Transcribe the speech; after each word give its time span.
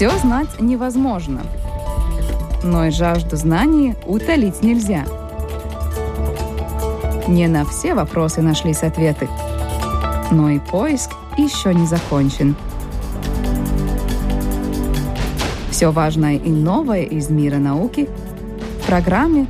Все 0.00 0.08
знать 0.16 0.58
невозможно, 0.58 1.42
но 2.64 2.86
и 2.86 2.90
жажду 2.90 3.36
знаний 3.36 3.96
утолить 4.06 4.62
нельзя. 4.62 5.04
Не 7.28 7.48
на 7.48 7.66
все 7.66 7.92
вопросы 7.92 8.40
нашлись 8.40 8.82
ответы, 8.82 9.28
но 10.30 10.48
и 10.48 10.58
поиск 10.58 11.10
еще 11.36 11.74
не 11.74 11.84
закончен. 11.84 12.56
Все 15.70 15.90
важное 15.92 16.36
и 16.36 16.48
новое 16.48 17.02
из 17.02 17.28
мира 17.28 17.58
науки 17.58 18.08
в 18.82 18.86
программе 18.86 19.48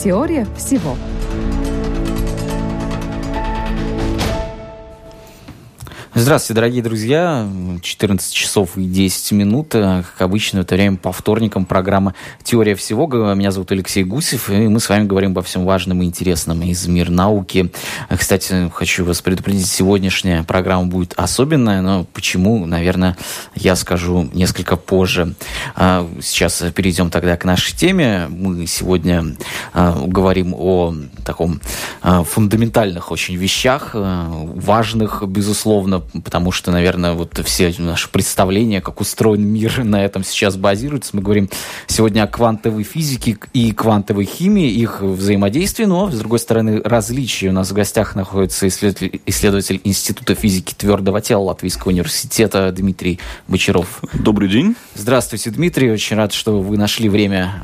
«Теория 0.00 0.46
всего». 0.56 0.94
Здравствуйте, 6.16 6.54
дорогие 6.54 6.80
друзья. 6.80 7.44
14 7.82 8.32
часов 8.32 8.76
и 8.76 8.84
10 8.84 9.32
минут. 9.32 9.70
Как 9.72 10.14
обычно, 10.18 10.60
это 10.60 10.76
время 10.76 10.96
по 10.96 11.10
вторникам 11.10 11.66
программа 11.66 12.14
«Теория 12.44 12.76
всего». 12.76 13.08
Меня 13.34 13.50
зовут 13.50 13.72
Алексей 13.72 14.04
Гусев, 14.04 14.48
и 14.48 14.68
мы 14.68 14.78
с 14.78 14.88
вами 14.88 15.08
говорим 15.08 15.32
обо 15.32 15.42
всем 15.42 15.64
важном 15.64 16.02
и 16.02 16.04
интересном 16.04 16.62
из 16.62 16.86
мира 16.86 17.10
науки. 17.10 17.72
Кстати, 18.16 18.70
хочу 18.72 19.04
вас 19.04 19.22
предупредить, 19.22 19.66
сегодняшняя 19.66 20.44
программа 20.44 20.86
будет 20.86 21.14
особенная, 21.16 21.82
но 21.82 22.04
почему, 22.04 22.64
наверное, 22.64 23.16
я 23.56 23.74
скажу 23.74 24.30
несколько 24.32 24.76
позже. 24.76 25.34
А, 25.74 26.08
сейчас 26.22 26.62
перейдем 26.76 27.10
тогда 27.10 27.36
к 27.36 27.44
нашей 27.44 27.74
теме. 27.74 28.28
Мы 28.28 28.68
сегодня 28.68 29.34
а, 29.72 30.00
говорим 30.06 30.54
о 30.56 30.94
таком 31.24 31.60
а, 32.02 32.22
фундаментальных 32.22 33.10
очень 33.10 33.34
вещах, 33.34 33.90
важных, 33.94 35.24
безусловно, 35.26 36.03
потому 36.24 36.52
что, 36.52 36.70
наверное, 36.70 37.12
вот 37.12 37.40
все 37.44 37.74
наши 37.78 38.08
представления, 38.08 38.80
как 38.80 39.00
устроен 39.00 39.46
мир, 39.46 39.84
на 39.84 40.04
этом 40.04 40.24
сейчас 40.24 40.56
базируются. 40.56 41.16
Мы 41.16 41.22
говорим 41.22 41.50
сегодня 41.86 42.22
о 42.22 42.26
квантовой 42.26 42.84
физике 42.84 43.36
и 43.52 43.72
квантовой 43.72 44.24
химии, 44.24 44.70
их 44.70 45.02
взаимодействии, 45.02 45.84
но, 45.84 46.10
с 46.10 46.18
другой 46.18 46.38
стороны, 46.38 46.80
различия. 46.82 47.48
У 47.48 47.52
нас 47.52 47.70
в 47.70 47.74
гостях 47.74 48.14
находится 48.14 48.68
исследователь, 48.68 49.20
исследователь 49.26 49.80
Института 49.84 50.34
физики 50.34 50.74
твердого 50.74 51.20
тела 51.20 51.42
Латвийского 51.42 51.90
университета 51.90 52.70
Дмитрий 52.72 53.18
Бочаров. 53.48 54.02
Добрый 54.12 54.48
день. 54.48 54.76
Здравствуйте, 54.94 55.50
Дмитрий. 55.50 55.90
Очень 55.90 56.16
рад, 56.16 56.32
что 56.32 56.60
вы 56.60 56.76
нашли 56.76 57.08
время 57.08 57.62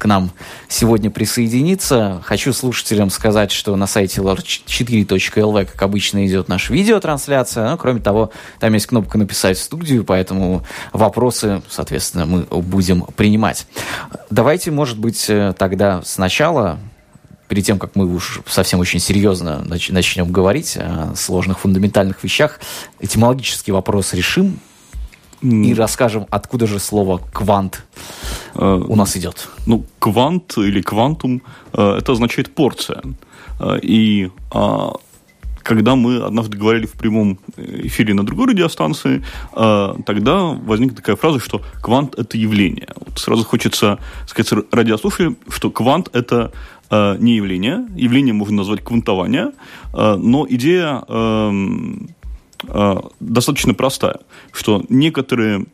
к 0.00 0.06
нам 0.06 0.30
сегодня 0.66 1.10
присоединиться. 1.10 2.22
Хочу 2.24 2.52
слушателям 2.52 3.10
сказать, 3.10 3.52
что 3.52 3.76
на 3.76 3.86
сайте 3.86 4.22
lr4.lv, 4.22 5.66
как 5.66 5.82
обычно, 5.82 6.26
идет 6.26 6.48
наша 6.48 6.72
видеотрансляция. 6.72 7.68
Но, 7.68 7.76
кроме 7.76 8.00
того, 8.00 8.30
там 8.58 8.72
есть 8.72 8.86
кнопка 8.86 9.18
«Написать 9.18 9.58
в 9.58 9.62
студию», 9.62 10.04
поэтому 10.04 10.64
вопросы, 10.92 11.62
соответственно, 11.68 12.24
мы 12.24 12.40
будем 12.62 13.02
принимать. 13.14 13.66
Давайте, 14.30 14.70
может 14.70 14.98
быть, 14.98 15.26
э, 15.28 15.52
тогда 15.56 16.00
сначала 16.02 16.78
перед 17.46 17.66
тем, 17.66 17.78
как 17.78 17.94
мы 17.94 18.06
уж 18.06 18.40
совсем 18.46 18.80
очень 18.80 19.00
серьезно 19.00 19.62
начнем 19.66 20.32
говорить 20.32 20.78
о 20.78 21.14
сложных 21.14 21.58
фундаментальных 21.58 22.24
вещах, 22.24 22.58
этимологический 23.00 23.72
вопрос 23.72 24.14
решим 24.14 24.60
и 25.42 25.74
расскажем, 25.74 26.26
откуда 26.30 26.66
же 26.66 26.78
слово 26.78 27.20
«квант» 27.32 27.84
э, 28.54 28.84
у 28.88 28.96
нас 28.96 29.16
идет. 29.16 29.48
Ну, 29.66 29.84
квант 29.98 30.58
или 30.58 30.82
квантум 30.82 31.42
э,– 31.72 31.96
это 31.98 32.12
означает 32.12 32.54
порция. 32.54 33.02
Э, 33.58 33.78
и 33.80 34.30
а, 34.52 34.92
когда 35.62 35.96
мы 35.96 36.18
однажды 36.18 36.58
говорили 36.58 36.86
в 36.86 36.92
прямом 36.92 37.38
эфире 37.56 38.12
на 38.14 38.24
другой 38.24 38.48
радиостанции, 38.48 39.22
тогда 39.52 40.42
возникла 40.42 40.96
такая 40.96 41.16
фраза, 41.16 41.38
что 41.38 41.62
квант– 41.80 42.14
это 42.18 42.36
явление. 42.38 42.88
Вот 42.96 43.18
сразу 43.18 43.44
хочется 43.44 43.98
сказать 44.26 44.64
радиослушателям, 44.72 45.36
что 45.48 45.70
квант– 45.70 46.08
это 46.12 46.50
не 46.90 47.36
явление. 47.36 47.86
Явление 47.94 48.34
можно 48.34 48.56
назвать 48.56 48.82
квантование, 48.82 49.52
но 49.92 50.46
идея 50.48 51.04
эм, 51.06 52.08
достаточно 53.20 53.74
простая, 53.74 54.20
что 54.52 54.84
некоторые 54.88 55.66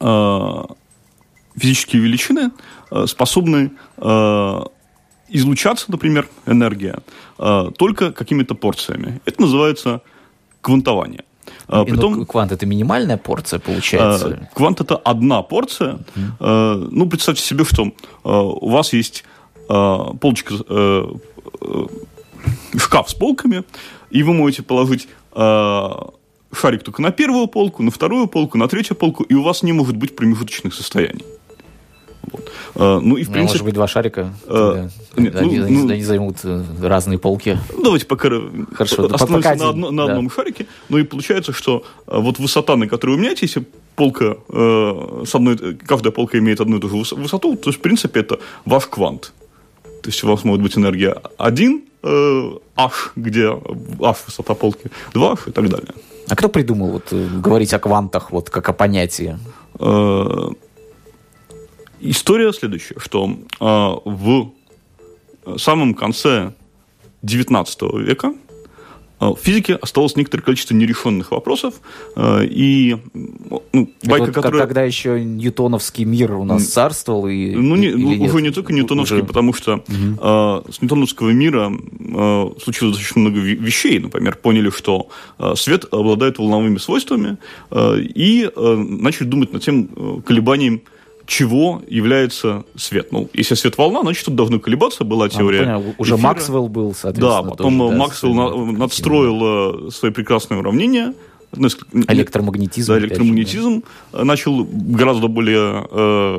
э, 0.00 0.64
физические 1.56 2.02
величины 2.02 2.50
э, 2.90 3.06
способны 3.06 3.72
э, 3.96 4.60
излучаться, 5.28 5.86
например, 5.88 6.28
энергия, 6.46 6.98
э, 7.38 7.70
только 7.76 8.12
какими-то 8.12 8.54
порциями. 8.54 9.20
Это 9.24 9.42
называется 9.42 10.00
квантование. 10.60 11.24
Э, 11.68 11.84
Притом, 11.84 12.24
квант 12.26 12.52
это 12.52 12.66
минимальная 12.66 13.16
порция, 13.16 13.58
получается? 13.58 14.28
Э, 14.28 14.46
квант 14.54 14.80
это 14.80 14.96
одна 14.96 15.42
порция. 15.42 15.98
Uh-huh. 16.14 16.88
Ну, 16.90 17.08
представьте 17.08 17.42
себе, 17.42 17.64
что 17.64 17.92
у 18.24 18.70
вас 18.70 18.92
есть 18.92 19.24
полочка, 20.20 20.54
шкаф 22.76 23.10
с 23.10 23.14
полками, 23.14 23.64
и 24.10 24.22
вы 24.22 24.32
можете 24.32 24.62
положить 24.62 25.08
Э, 25.08 25.17
шарик 26.52 26.82
только 26.82 27.02
на 27.02 27.10
первую 27.10 27.46
полку, 27.46 27.82
на 27.82 27.90
вторую 27.90 28.26
полку, 28.26 28.58
на 28.58 28.68
третью 28.68 28.96
полку, 28.96 29.22
и 29.22 29.34
у 29.34 29.42
вас 29.42 29.62
не 29.62 29.72
может 29.72 29.96
быть 29.96 30.16
промежуточных 30.16 30.74
состояний. 30.74 31.24
Вот. 32.32 32.50
А, 32.74 33.00
ну 33.00 33.16
и 33.16 33.24
в 33.24 33.28
ну, 33.28 33.34
принципе... 33.34 33.42
Может 33.42 33.64
быть, 33.64 33.74
два 33.74 33.88
шарика? 33.88 34.34
А, 34.46 34.88
нет, 35.16 35.34
они, 35.36 35.58
ну, 35.58 35.64
они, 35.64 35.76
ну, 35.76 35.88
они 35.90 36.02
займут 36.02 36.36
разные 36.80 37.18
полки. 37.18 37.58
Давайте 37.82 38.06
пока 38.06 38.28
Хорошо, 38.74 39.06
остановимся 39.06 39.50
пока 39.50 39.54
на, 39.54 39.68
одно, 39.70 39.90
на 39.90 40.06
да. 40.06 40.12
одном 40.12 40.30
шарике. 40.30 40.66
Ну 40.88 40.98
и 40.98 41.04
получается, 41.04 41.52
что 41.52 41.84
вот 42.06 42.38
высота, 42.38 42.76
на 42.76 42.88
которой 42.88 43.12
вы 43.12 43.18
меняете, 43.18 43.46
если 43.46 43.64
полка 43.96 44.36
э, 44.48 45.24
с 45.26 45.34
одной, 45.34 45.76
каждая 45.86 46.12
полка 46.12 46.38
имеет 46.38 46.60
одну 46.60 46.78
и 46.78 46.80
ту 46.80 46.88
же 46.88 46.96
высоту, 47.14 47.56
то 47.56 47.70
есть, 47.70 47.78
в 47.78 47.82
принципе, 47.82 48.20
это 48.20 48.38
ваш 48.64 48.86
квант. 48.86 49.32
То 50.02 50.10
есть 50.10 50.22
у 50.22 50.28
вас 50.28 50.44
может 50.44 50.62
быть 50.62 50.76
энергия 50.76 51.16
1, 51.38 51.76
э, 51.76 51.87
H, 52.02 53.12
где 53.16 53.48
H 54.00 54.16
высота 54.26 54.54
полки, 54.54 54.90
2H 55.14 55.48
и 55.48 55.52
так 55.52 55.68
далее. 55.68 55.94
А 56.28 56.36
кто 56.36 56.48
придумал 56.48 56.90
вот, 56.90 57.12
э, 57.12 57.28
говорить 57.42 57.72
о 57.74 57.78
квантах 57.78 58.30
вот, 58.30 58.50
как 58.50 58.68
о 58.68 58.72
понятии? 58.72 59.38
Э, 59.78 60.50
история 62.00 62.52
следующая, 62.52 62.96
что 62.98 63.30
э, 63.60 63.64
в 64.04 64.52
самом 65.56 65.94
конце 65.94 66.52
XIX 67.22 67.98
века 67.98 68.34
Э, 69.20 69.30
в 69.30 69.38
физике 69.38 69.74
осталось 69.74 70.16
некоторое 70.16 70.42
количество 70.42 70.74
нерешенных 70.74 71.30
вопросов. 71.30 71.74
Э, 72.16 72.44
и 72.44 72.96
ну, 73.78 74.08
байка, 74.10 74.26
вот 74.26 74.34
которая... 74.34 74.62
Когда 74.62 74.82
еще 74.82 75.20
ньютоновский 75.22 76.04
мир 76.04 76.32
у 76.34 76.44
нас 76.44 76.66
царствовал? 76.66 77.28
И, 77.28 77.50
ну, 77.54 77.76
не, 77.76 77.90
ну, 77.90 78.24
уже 78.24 78.42
не 78.42 78.50
только 78.50 78.72
ньютоновский, 78.72 79.18
уже... 79.18 79.24
потому 79.24 79.52
что 79.54 79.74
угу. 79.74 79.84
э, 79.88 80.62
с 80.70 80.82
ньютоновского 80.82 81.30
мира 81.30 81.72
э, 81.72 82.50
случилось 82.62 82.96
достаточно 82.96 83.20
много 83.20 83.38
вещей. 83.40 83.98
Например, 83.98 84.36
поняли, 84.36 84.70
что 84.70 85.08
э, 85.38 85.54
свет 85.56 85.86
обладает 85.90 86.38
волновыми 86.38 86.78
свойствами, 86.78 87.38
э, 87.70 88.00
и 88.00 88.50
э, 88.54 88.74
начали 88.74 89.26
думать 89.26 89.52
над 89.52 89.62
тем 89.62 89.88
э, 89.94 90.20
колебанием 90.24 90.82
чего 91.26 91.82
является 91.86 92.64
свет. 92.74 93.12
Ну, 93.12 93.28
если 93.34 93.54
свет 93.54 93.76
волна, 93.76 94.00
значит, 94.00 94.24
тут 94.24 94.34
должны 94.34 94.58
колебаться, 94.58 95.04
была 95.04 95.28
теория. 95.28 95.60
А, 95.60 95.64
понятно. 95.64 95.94
Уже 95.98 96.14
эфира. 96.14 96.26
Максвелл 96.26 96.68
был, 96.68 96.94
соответственно. 96.94 97.42
Да, 97.42 97.50
потом 97.50 97.78
тоже, 97.78 97.96
Максвелл 97.96 98.34
да, 98.34 98.78
надстроил 98.78 99.90
свои 99.90 100.10
прекрасные 100.10 100.60
уравнения. 100.60 101.12
Электромагнетизм. 101.92 102.92
Да, 102.92 102.98
электромагнетизм 102.98 103.82
да. 104.12 104.24
начал 104.24 104.64
гораздо 104.64 105.28
более 105.28 105.86
э, 105.90 106.38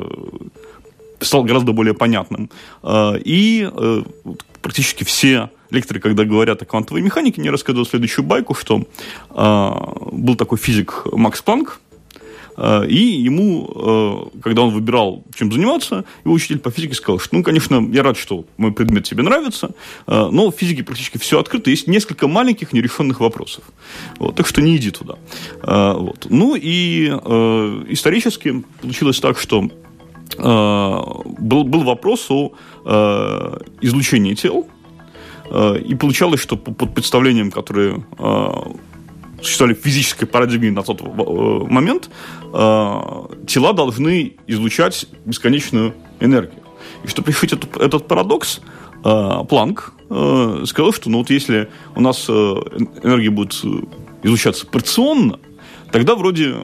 стал 1.20 1.44
гораздо 1.44 1.72
более 1.72 1.94
понятным. 1.94 2.50
Э, 2.82 3.18
и 3.24 3.68
э, 3.70 4.02
практически 4.62 5.04
все 5.04 5.50
лекторы, 5.70 6.00
когда 6.00 6.24
говорят 6.24 6.62
о 6.62 6.64
квантовой 6.64 7.02
механике, 7.02 7.40
не 7.40 7.50
рассказывают 7.50 7.88
следующую 7.88 8.24
байку, 8.24 8.54
что 8.54 8.82
был 9.30 10.34
такой 10.34 10.58
физик 10.58 11.06
Макс 11.12 11.40
Планк, 11.42 11.80
Э, 11.89 11.89
и 12.60 13.22
ему, 13.24 14.30
э, 14.34 14.40
когда 14.42 14.62
он 14.62 14.70
выбирал, 14.70 15.24
чем 15.34 15.50
заниматься, 15.50 16.04
его 16.24 16.34
учитель 16.34 16.58
по 16.58 16.70
физике 16.70 16.94
сказал, 16.94 17.18
что, 17.18 17.36
ну, 17.36 17.42
конечно, 17.42 17.88
я 17.90 18.02
рад, 18.02 18.18
что 18.18 18.44
мой 18.58 18.72
предмет 18.72 19.04
тебе 19.04 19.22
нравится, 19.22 19.70
э, 20.06 20.28
но 20.30 20.50
в 20.50 20.54
физике 20.54 20.82
практически 20.82 21.16
все 21.18 21.40
открыто, 21.40 21.70
есть 21.70 21.86
несколько 21.86 22.28
маленьких 22.28 22.72
нерешенных 22.74 23.20
вопросов. 23.20 23.64
Вот, 24.18 24.36
так 24.36 24.46
что 24.46 24.60
не 24.60 24.76
иди 24.76 24.90
туда. 24.90 25.16
Вот. 25.62 26.26
Ну 26.28 26.54
и 26.54 27.06
исторически 27.88 28.62
получилось 28.80 29.20
так, 29.20 29.38
что 29.38 29.70
был, 30.36 31.64
был 31.64 31.82
вопрос 31.84 32.30
о 32.30 32.52
излучении 33.80 34.34
тел, 34.34 34.68
и 35.48 35.94
получалось, 35.94 36.40
что 36.40 36.56
под 36.56 36.94
представлением, 36.94 37.50
которое 37.50 38.04
существовали 39.42 39.74
в 39.74 39.82
физической 39.82 40.26
парадигме 40.26 40.70
на 40.70 40.82
тот 40.82 41.00
э, 41.00 41.04
момент, 41.04 42.10
э, 42.52 43.00
тела 43.46 43.72
должны 43.72 44.36
излучать 44.46 45.06
бесконечную 45.24 45.94
энергию. 46.20 46.62
И 47.04 47.08
чтобы 47.08 47.30
решить 47.30 47.52
этот, 47.52 47.76
этот 47.76 48.08
парадокс, 48.08 48.60
э, 49.04 49.44
Планк 49.48 49.92
сказал, 50.66 50.92
что 50.92 51.08
ну 51.08 51.18
вот 51.18 51.30
если 51.30 51.70
у 51.94 52.00
нас 52.00 52.28
энергия 52.28 53.30
будет 53.30 53.52
излучаться 54.24 54.66
порционно, 54.66 55.38
тогда 55.92 56.16
вроде 56.16 56.56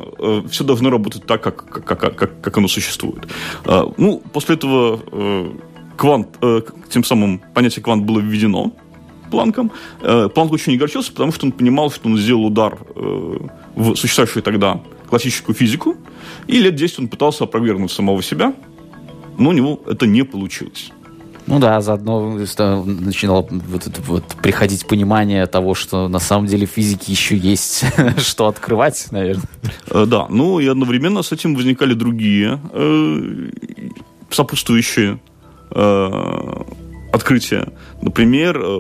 все 0.50 0.64
должно 0.64 0.90
работать 0.90 1.26
так, 1.26 1.44
как, 1.44 1.64
как, 1.64 2.16
как, 2.16 2.40
как 2.40 2.58
оно 2.58 2.66
существует. 2.66 3.28
Ну, 3.64 4.20
после 4.32 4.56
этого 4.56 5.00
квант, 5.96 6.40
тем 6.88 7.04
самым 7.04 7.40
понятие 7.54 7.84
квант 7.84 8.02
было 8.02 8.18
введено 8.18 8.72
Планком. 9.30 9.72
Э, 10.00 10.28
Планк 10.34 10.52
очень 10.52 10.72
не 10.72 10.76
огорчился, 10.76 11.12
потому 11.12 11.32
что 11.32 11.46
он 11.46 11.52
понимал, 11.52 11.90
что 11.90 12.08
он 12.08 12.16
сделал 12.16 12.46
удар 12.46 12.78
э, 12.94 13.38
в 13.74 13.94
существовавшую 13.96 14.42
тогда 14.42 14.80
классическую 15.08 15.54
физику, 15.54 15.96
и 16.46 16.60
лет 16.60 16.74
10 16.74 16.98
он 17.00 17.08
пытался 17.08 17.44
опровергнуть 17.44 17.92
самого 17.92 18.22
себя, 18.22 18.54
но 19.38 19.50
у 19.50 19.52
него 19.52 19.80
это 19.86 20.06
не 20.06 20.24
получилось. 20.24 20.90
Ну 21.46 21.60
да, 21.60 21.80
заодно 21.80 22.32
начинало 22.32 23.46
вот, 23.48 23.88
вот, 24.06 24.24
приходить 24.42 24.84
понимание 24.86 25.46
того, 25.46 25.74
что 25.74 26.08
на 26.08 26.18
самом 26.18 26.46
деле 26.46 26.66
в 26.66 26.70
физике 26.70 27.12
еще 27.12 27.36
есть 27.36 27.84
что 28.18 28.48
открывать, 28.48 29.06
наверное. 29.12 29.44
Э, 29.88 30.06
да, 30.06 30.26
ну 30.28 30.58
и 30.58 30.66
одновременно 30.66 31.22
с 31.22 31.30
этим 31.30 31.54
возникали 31.54 31.94
другие 31.94 32.58
э, 32.72 33.50
сопутствующие 34.30 35.20
э, 35.70 36.62
открытия. 37.12 37.72
Например, 38.02 38.60
э, 38.60 38.78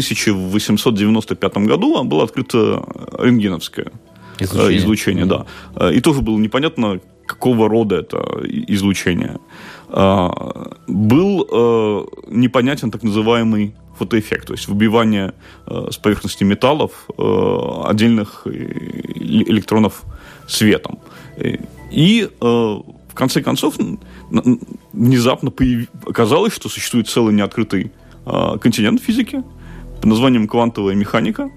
1895 0.00 1.56
году 1.58 2.02
было 2.04 2.24
открыто 2.24 2.84
рентгеновское 3.18 3.92
излучение, 4.38 4.78
излучение 4.78 5.26
да. 5.26 5.46
И 5.90 6.00
тоже 6.00 6.20
было 6.20 6.38
непонятно, 6.38 7.00
какого 7.28 7.68
рода 7.68 7.96
это 7.96 8.18
излучение. 8.44 9.38
А, 9.88 10.30
был 10.86 11.46
э, 11.50 12.04
непонятен 12.28 12.90
так 12.90 13.02
называемый 13.02 13.74
фотоэффект, 13.98 14.46
то 14.46 14.54
есть 14.54 14.68
выбивание 14.68 15.34
э, 15.66 15.88
с 15.90 15.96
поверхности 15.98 16.44
металлов 16.44 17.08
э, 17.16 17.82
отдельных 17.84 18.46
электронов 18.46 20.02
светом. 20.46 20.98
И 21.90 22.28
в 22.40 23.14
конце 23.14 23.42
концов 23.42 23.76
внезапно 24.92 25.52
оказалось, 26.06 26.52
что 26.54 26.68
существует 26.68 27.08
целый 27.08 27.34
неоткрытый 27.34 27.92
континент 28.60 29.00
физики 29.00 29.42
под 30.00 30.06
названием 30.06 30.48
квантовая 30.48 30.94
механика, 30.94 31.50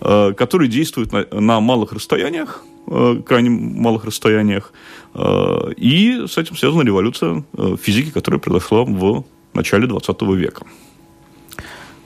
который 0.00 0.68
действует 0.68 1.12
на, 1.12 1.26
на 1.40 1.60
малых 1.60 1.92
расстояниях, 1.92 2.64
крайне 3.24 3.50
малых 3.50 4.04
расстояниях, 4.04 4.72
Э, 5.14 5.72
и 5.76 6.26
с 6.26 6.38
этим 6.38 6.56
связана 6.56 6.82
революция 6.82 7.44
э, 7.56 7.76
физики, 7.80 8.10
которая 8.10 8.40
произошла 8.40 8.84
в 8.84 9.24
начале 9.54 9.86
20 9.86 10.22
века. 10.22 10.64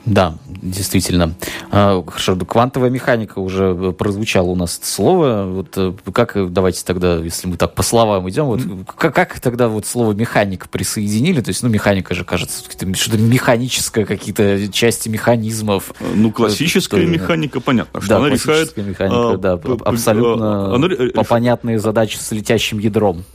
Да, 0.07 0.35
действительно. 0.47 1.33
А, 1.69 2.01
хорошо, 2.07 2.37
квантовая 2.37 2.89
механика 2.89 3.39
уже 3.39 3.91
прозвучало 3.91 4.47
у 4.47 4.55
нас 4.55 4.77
это 4.77 4.87
слово. 4.87 5.43
Вот 5.45 5.73
э, 5.75 5.93
как, 6.13 6.53
давайте 6.53 6.85
тогда, 6.85 7.17
если 7.17 7.47
мы 7.47 7.57
так 7.57 7.75
по 7.75 7.83
словам 7.83 8.29
идем, 8.29 8.45
вот 8.45 8.61
как, 8.97 9.13
как 9.13 9.39
тогда 9.41 9.67
вот 9.67 9.85
слово 9.85 10.13
механика 10.13 10.69
присоединили? 10.69 11.41
То 11.41 11.49
есть, 11.49 11.61
ну, 11.61 11.67
механика 11.67 12.15
же, 12.15 12.23
кажется, 12.23 12.63
что-то 12.63 13.17
механическое, 13.17 14.05
какие-то 14.05 14.71
части 14.71 15.09
механизмов. 15.09 15.93
Ну, 16.15 16.31
классическая 16.31 17.01
это, 17.01 17.11
механика, 17.11 17.59
понятно, 17.59 17.99
что 17.99 18.09
да, 18.09 18.17
она 18.17 18.29
решает... 18.29 18.77
механика, 18.77 19.31
а, 19.33 19.37
да, 19.37 19.59
абсолютно 19.83 20.73
она, 20.73 20.87
по 21.13 21.25
понятные 21.25 21.79
задачи 21.79 22.15
с 22.15 22.31
летящим 22.31 22.79
ядром. 22.79 23.25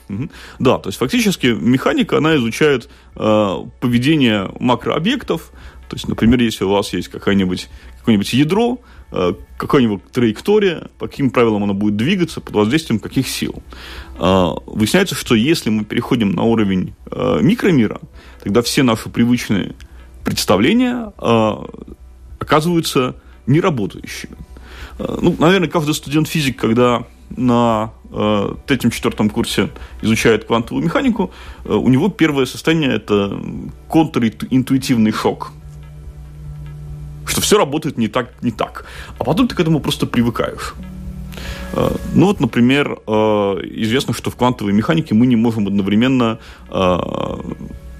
Да, 0.59 0.79
то 0.79 0.89
есть, 0.89 0.99
фактически 0.99 1.49
механика, 1.49 2.17
она 2.17 2.35
изучает 2.37 2.89
э, 3.17 3.57
поведение 3.81 4.51
макрообъектов, 4.59 5.53
то 5.93 5.97
есть, 5.97 6.09
например, 6.09 6.41
если 6.41 6.65
у 6.65 6.71
вас 6.71 6.95
есть 6.95 7.09
какое-нибудь 7.09 7.69
какое-нибудь 7.99 8.33
ядро, 8.33 8.81
э, 9.11 9.35
какая-нибудь 9.59 10.03
траектория, 10.11 10.89
по 10.99 11.07
каким 11.07 11.29
правилам 11.29 11.65
оно 11.65 11.75
будет 11.75 11.97
двигаться, 11.97 12.41
под 12.41 12.55
воздействием 12.55 12.99
каких 12.99 13.29
сил. 13.29 13.63
Э, 14.19 14.53
выясняется, 14.65 15.15
что 15.15 15.35
если 15.35 15.69
мы 15.69 15.85
переходим 15.85 16.33
на 16.33 16.45
уровень 16.45 16.95
э, 17.11 17.41
микромира, 17.43 18.01
тогда 18.43 18.63
все 18.63 18.83
наши 18.83 19.11
привычные 19.11 19.75
представления 20.25 21.13
оказываются 22.39 23.17
неработающими. 23.47 24.39
Ну, 24.99 25.37
наверное, 25.39 25.69
каждый 25.69 25.93
студент 25.93 26.27
физик, 26.27 26.59
когда 26.59 27.05
на 27.29 27.93
третьем-четвертом 28.67 29.29
курсе 29.29 29.69
изучает 30.01 30.45
квантовую 30.45 30.85
механику, 30.85 31.33
у 31.65 31.89
него 31.89 32.09
первое 32.09 32.47
состояние– 32.47 32.93
это 32.95 33.39
контринтуитивный 33.89 35.13
шок– 35.13 35.53
что 37.27 37.41
все 37.41 37.59
работает 37.59 37.99
не 37.99 38.09
так, 38.09 38.33
не 38.43 38.51
так. 38.51 38.85
А 39.19 39.25
потом 39.25 39.49
ты 39.49 39.55
к 39.55 39.61
этому 39.61 39.81
просто 39.81 40.07
привыкаешь. 40.07 40.75
Э, 41.73 41.91
ну 42.15 42.27
вот, 42.27 42.41
например, 42.41 42.99
э, 43.07 43.13
известно, 43.13 44.15
что 44.15 44.31
в 44.31 44.37
квантовой 44.37 44.73
механике 44.73 45.15
мы 45.15 45.27
не 45.27 45.37
можем 45.37 45.67
одновременно 45.67 46.39
э, 46.71 46.99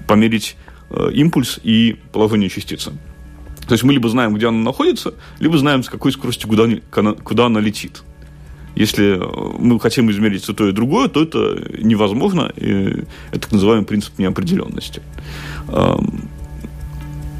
померить 0.07 0.57
импульс 1.11 1.59
и 1.63 1.97
положение 2.11 2.49
частицы. 2.49 2.91
То 3.67 3.73
есть 3.73 3.83
мы 3.83 3.93
либо 3.93 4.09
знаем, 4.09 4.35
где 4.35 4.47
она 4.47 4.59
находится, 4.59 5.15
либо 5.39 5.57
знаем, 5.57 5.81
с 5.81 5.89
какой 5.89 6.11
скоростью 6.11 6.47
куда, 6.47 6.67
куда 7.23 7.45
она 7.47 7.59
летит. 7.59 8.03
Если 8.75 9.19
мы 9.57 9.79
хотим 9.79 10.11
измерить 10.11 10.45
то 10.45 10.67
и 10.67 10.71
другое, 10.71 11.07
то 11.07 11.23
это 11.23 11.63
невозможно. 11.79 12.51
И 12.55 13.05
это 13.31 13.39
так 13.39 13.51
называемый 13.53 13.85
принцип 13.85 14.19
неопределенности. 14.19 15.01
Эм, 15.69 16.29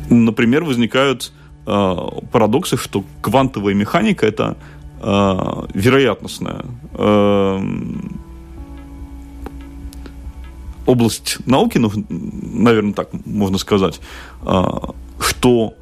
например, 0.09 0.63
возникают 0.63 1.31
э, 1.65 1.95
парадоксы, 2.31 2.77
что 2.77 3.03
квантовая 3.21 3.73
механика 3.73 4.25
это 4.25 4.57
э, 5.01 5.65
вероятностная 5.73 6.65
э, 6.93 7.59
область 10.85 11.37
науки, 11.45 11.77
ну, 11.77 11.91
наверное, 12.09 12.93
так 12.93 13.09
можно 13.25 13.57
сказать, 13.57 13.99
э, 14.41 14.63
что 15.19 15.73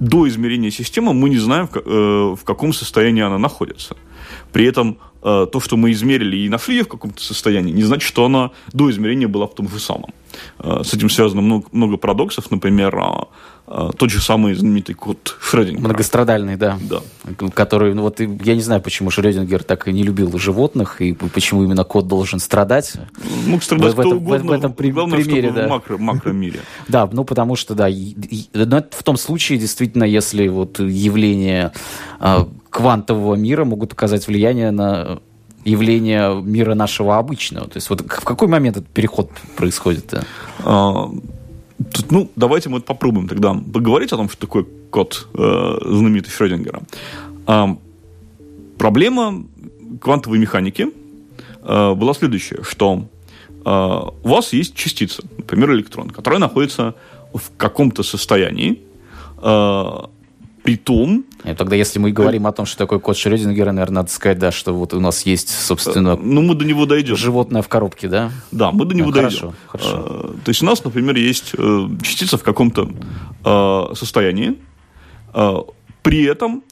до 0.00 0.28
измерения 0.28 0.70
системы 0.70 1.14
мы 1.14 1.30
не 1.30 1.38
знаем, 1.38 1.68
в, 1.68 1.76
э, 1.76 2.36
каком 2.44 2.72
состоянии 2.72 3.22
она 3.22 3.38
находится. 3.38 3.96
При 4.52 4.66
этом 4.66 4.98
э, 5.22 5.46
то, 5.50 5.60
что 5.60 5.76
мы 5.76 5.92
измерили 5.92 6.36
и 6.36 6.48
нашли 6.48 6.76
ее 6.76 6.84
в 6.84 6.88
каком-то 6.88 7.22
состоянии, 7.22 7.72
не 7.72 7.82
значит, 7.82 8.06
что 8.06 8.24
она 8.24 8.50
до 8.72 8.90
измерения 8.90 9.28
была 9.28 9.46
в 9.46 9.54
том 9.54 9.68
же 9.68 9.78
самом. 9.78 10.12
Э, 10.58 10.82
с 10.84 10.92
этим 10.94 11.08
связано 11.08 11.40
много, 11.40 11.66
много 11.72 11.96
парадоксов. 11.96 12.50
Например, 12.50 12.96
а, 12.96 13.28
тот 13.66 14.10
же 14.10 14.20
самый 14.20 14.54
знаменитый 14.54 14.94
кот 14.94 15.36
Шрёдингера. 15.40 15.88
Многострадальный, 15.88 16.56
да. 16.56 16.78
Да. 16.82 17.00
Который, 17.52 17.94
ну 17.94 18.02
вот, 18.02 18.20
я 18.20 18.54
не 18.54 18.60
знаю, 18.60 18.80
почему 18.80 19.10
Шрёдингер 19.10 19.64
так 19.64 19.88
и 19.88 19.92
не 19.92 20.04
любил 20.04 20.36
животных, 20.38 21.02
и 21.02 21.12
почему 21.12 21.64
именно 21.64 21.82
кот 21.82 22.06
должен 22.06 22.38
страдать. 22.38 22.94
Мог 23.46 23.62
страдать 23.64 23.94
в, 23.94 23.96
в, 23.96 24.00
этом, 24.00 24.18
угодно, 24.18 24.50
в 24.50 24.52
этом 24.52 24.72
при, 24.72 24.92
главное, 24.92 25.22
примере, 25.22 25.50
да. 25.50 25.66
в 25.66 25.70
макро, 25.70 25.98
макромире. 25.98 26.60
Да, 26.88 27.08
ну 27.10 27.24
потому 27.24 27.56
что, 27.56 27.74
да, 27.74 27.88
но 28.52 28.84
в 28.90 29.02
том 29.02 29.16
случае, 29.16 29.58
действительно, 29.58 30.04
если 30.04 30.46
вот 30.46 30.78
явления 30.78 31.72
а, 32.20 32.48
квантового 32.70 33.34
мира 33.34 33.64
могут 33.64 33.92
оказать 33.92 34.26
влияние 34.28 34.70
на 34.70 35.18
явление 35.64 36.40
мира 36.40 36.74
нашего 36.74 37.18
обычного. 37.18 37.66
То 37.66 37.76
есть 37.76 37.90
вот 37.90 38.00
в 38.00 38.24
какой 38.24 38.46
момент 38.46 38.76
этот 38.76 38.88
переход 38.88 39.30
происходит? 39.56 40.14
А, 40.60 41.10
ну, 42.10 42.30
давайте 42.36 42.68
мы 42.68 42.80
попробуем 42.80 43.28
тогда 43.28 43.54
поговорить 43.54 44.12
о 44.12 44.16
том, 44.16 44.28
что 44.28 44.40
такое 44.40 44.64
код 44.90 45.28
э, 45.34 45.78
знаменитый 45.84 46.30
Шрёдингера. 46.30 46.82
А, 47.46 47.76
проблема 48.78 49.44
квантовой 50.00 50.38
механики 50.38 50.88
э, 51.62 51.94
была 51.94 52.14
следующая, 52.14 52.62
что 52.62 53.06
э, 53.64 53.68
у 53.68 54.28
вас 54.28 54.52
есть 54.52 54.74
частица, 54.74 55.22
например, 55.36 55.72
электрон, 55.72 56.10
которая 56.10 56.40
находится 56.40 56.94
в 57.34 57.56
каком-то 57.56 58.02
состоянии, 58.02 58.80
э, 59.42 59.90
при 60.66 60.76
том... 60.76 61.24
И 61.44 61.54
тогда, 61.54 61.76
если 61.76 62.00
мы 62.00 62.10
говорим 62.10 62.44
о 62.48 62.52
том, 62.52 62.66
что 62.66 62.76
такое 62.76 62.98
код 62.98 63.16
Шрёдингера, 63.16 63.70
наверное, 63.70 64.02
надо 64.02 64.10
сказать, 64.10 64.40
да, 64.40 64.50
что 64.50 64.72
вот 64.72 64.94
у 64.94 65.00
нас 65.00 65.24
есть, 65.24 65.48
собственно... 65.48 66.14
Э, 66.14 66.18
ну, 66.20 66.42
мы 66.42 66.56
до 66.56 66.64
него 66.64 66.86
дойдем. 66.86 67.16
Животное 67.16 67.62
в 67.62 67.68
коробке, 67.68 68.08
да? 68.08 68.32
Да, 68.50 68.72
мы 68.72 68.84
до 68.84 68.96
него 68.96 69.10
ну, 69.10 69.12
дойдем. 69.12 69.30
Хорошо, 69.30 69.54
хорошо. 69.68 70.32
Э, 70.34 70.44
то 70.44 70.48
есть 70.48 70.62
у 70.62 70.66
нас, 70.66 70.82
например, 70.84 71.14
есть 71.14 71.52
э, 71.56 71.88
частица 72.02 72.36
в 72.36 72.42
каком-то 72.42 72.90
состоянии, 73.94 74.56
при 76.02 76.24
этом 76.24 76.64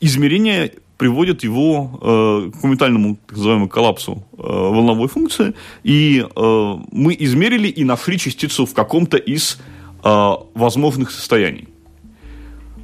измерение 0.00 0.72
приводит 0.96 1.44
его 1.44 2.50
к 2.50 2.62
моментальному, 2.62 3.18
так 3.26 3.36
называемому, 3.36 3.68
коллапсу 3.68 4.24
волновой 4.32 5.08
функции, 5.08 5.54
и 5.84 6.24
мы 6.34 7.14
измерили 7.18 7.68
и 7.68 7.84
нашли 7.84 8.18
частицу 8.18 8.64
в 8.64 8.72
каком-то 8.72 9.18
из 9.18 9.58
возможных 10.02 11.10
состояний 11.10 11.68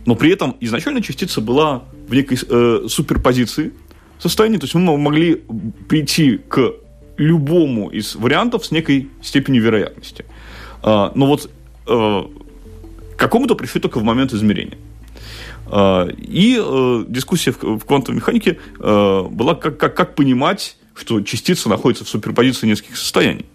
но 0.06 0.14
при 0.14 0.32
этом 0.32 0.56
изначально 0.61 1.02
частица 1.02 1.40
была 1.40 1.84
в 2.08 2.14
некой 2.14 2.38
э, 2.49 2.87
суперпозиции 2.88 3.73
состояния, 4.18 4.58
то 4.58 4.64
есть 4.64 4.75
мы 4.75 4.96
могли 4.96 5.42
прийти 5.88 6.38
к 6.38 6.75
любому 7.16 7.90
из 7.90 8.14
вариантов 8.14 8.64
с 8.66 8.70
некой 8.70 9.08
степенью 9.23 9.62
вероятности. 9.62 10.25
Э, 10.82 11.11
но 11.14 11.26
вот 11.26 11.50
э, 11.87 12.23
какому-то 13.16 13.54
пришли 13.54 13.80
только 13.80 13.99
в 13.99 14.04
момент 14.04 14.32
измерения. 14.32 14.78
Э, 15.66 16.08
И 16.18 16.54
дискуссия 17.08 17.52
в 17.52 17.80
квантовой 17.80 18.16
механике 18.16 18.58
была, 18.78 19.54
как, 19.54 19.78
как, 19.78 19.96
как 19.96 20.14
понимать, 20.14 20.76
что 20.94 21.20
частица 21.23 21.68
находится 21.68 22.04
в 22.04 22.08
суперпозиции 22.08 22.66
нескольких 22.66 22.96
состояний. 22.96 23.46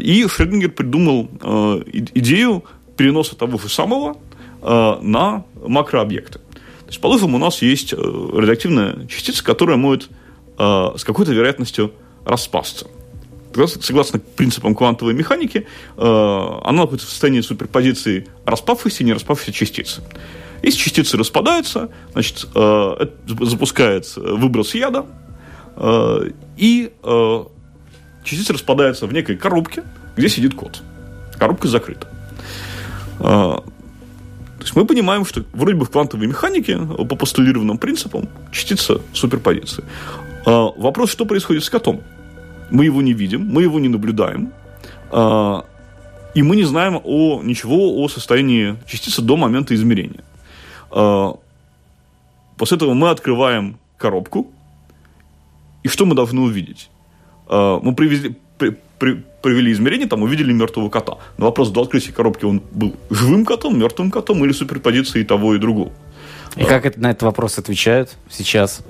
И 0.00 0.26
Шрёдингер 0.28 0.70
придумал 0.72 1.30
идею 1.92 2.64
переноса 2.96 3.36
того 3.36 3.58
же 3.58 3.68
самого 3.68 4.16
на 4.64 5.44
макрообъекты. 5.54 6.38
То 6.38 6.88
есть, 6.88 7.00
положим, 7.00 7.34
у 7.34 7.38
нас 7.38 7.60
есть 7.60 7.92
радиоактивная 7.92 9.06
частица, 9.06 9.44
которая 9.44 9.76
может 9.76 10.08
с 10.56 11.04
какой-то 11.04 11.32
вероятностью 11.32 11.92
распасться 12.24 12.86
согласно 13.80 14.18
принципам 14.18 14.74
квантовой 14.74 15.14
механики, 15.14 15.66
э, 15.96 16.60
она 16.64 16.82
находится 16.82 17.06
в 17.06 17.10
состоянии 17.10 17.40
суперпозиции 17.40 18.26
распавшейся 18.44 19.02
и 19.02 19.06
не 19.06 19.12
распавшейся 19.12 19.52
частицы. 19.52 20.02
Если 20.62 20.78
частицы 20.78 21.16
распадаются, 21.16 21.90
значит, 22.12 22.46
э, 22.54 23.06
запускается 23.26 24.20
выброс 24.20 24.74
яда, 24.74 25.06
э, 25.76 26.30
и 26.56 26.92
частица 28.24 28.52
распадается 28.52 29.06
в 29.06 29.12
некой 29.12 29.36
коробке, 29.36 29.84
где 30.16 30.28
сидит 30.28 30.54
код. 30.54 30.82
Коробка 31.38 31.68
закрыта. 31.68 32.08
То 34.64 34.68
есть 34.68 34.76
мы 34.76 34.86
понимаем, 34.86 35.26
что 35.26 35.44
вроде 35.52 35.76
бы 35.76 35.84
в 35.84 35.90
квантовой 35.90 36.26
механике 36.26 36.78
по 36.78 37.16
постулированным 37.16 37.78
принципам 37.78 38.28
частица 38.50 39.00
суперпозиции. 39.12 39.84
Вопрос, 40.46 41.10
что 41.10 41.26
происходит 41.26 41.64
с 41.64 41.70
котом? 41.70 42.02
мы 42.70 42.84
его 42.84 43.02
не 43.02 43.12
видим, 43.12 43.46
мы 43.46 43.62
его 43.62 43.78
не 43.78 43.88
наблюдаем, 43.88 44.52
а, 45.10 45.64
и 46.34 46.42
мы 46.42 46.56
не 46.56 46.64
знаем 46.64 47.00
о, 47.04 47.42
ничего 47.42 48.02
о 48.02 48.08
состоянии 48.08 48.76
частицы 48.86 49.22
до 49.22 49.36
момента 49.36 49.74
измерения. 49.74 50.24
А, 50.90 51.36
после 52.56 52.76
этого 52.76 52.94
мы 52.94 53.10
открываем 53.10 53.78
коробку, 53.96 54.50
и 55.82 55.88
что 55.88 56.06
мы 56.06 56.14
должны 56.14 56.40
увидеть? 56.40 56.90
А, 57.46 57.78
мы 57.80 57.94
привезли, 57.94 58.36
при, 58.58 58.76
при, 58.98 59.24
провели 59.44 59.70
измерение, 59.70 60.08
там 60.08 60.22
увидели 60.22 60.52
мертвого 60.52 60.88
кота. 60.88 61.18
Но 61.38 61.46
вопрос 61.46 61.70
до 61.70 61.82
открытия 61.82 62.12
коробки, 62.12 62.44
он 62.44 62.62
был 62.72 62.96
живым 63.10 63.44
котом, 63.44 63.78
мертвым 63.78 64.10
котом 64.10 64.44
или 64.44 64.52
суперпозицией 64.52 65.24
того 65.24 65.54
и 65.54 65.58
другого. 65.58 65.92
И 66.56 66.64
как 66.64 66.86
это, 66.86 67.00
на 67.00 67.10
этот 67.10 67.22
вопрос 67.22 67.58
отвечают 67.58 68.16
сейчас? 68.30 68.82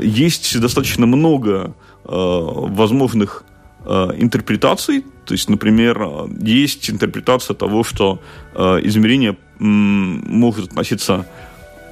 Есть 0.00 0.60
достаточно 0.60 1.06
много 1.06 1.74
Э, 2.12 2.12
возможных 2.12 3.44
э, 3.84 3.90
интерпретаций. 4.16 5.04
То 5.26 5.34
есть, 5.34 5.48
например, 5.48 6.26
есть 6.40 6.90
интерпретация 6.90 7.54
того, 7.54 7.84
что 7.84 8.18
измерение 8.52 9.36
может 9.60 10.70
относиться 10.70 11.24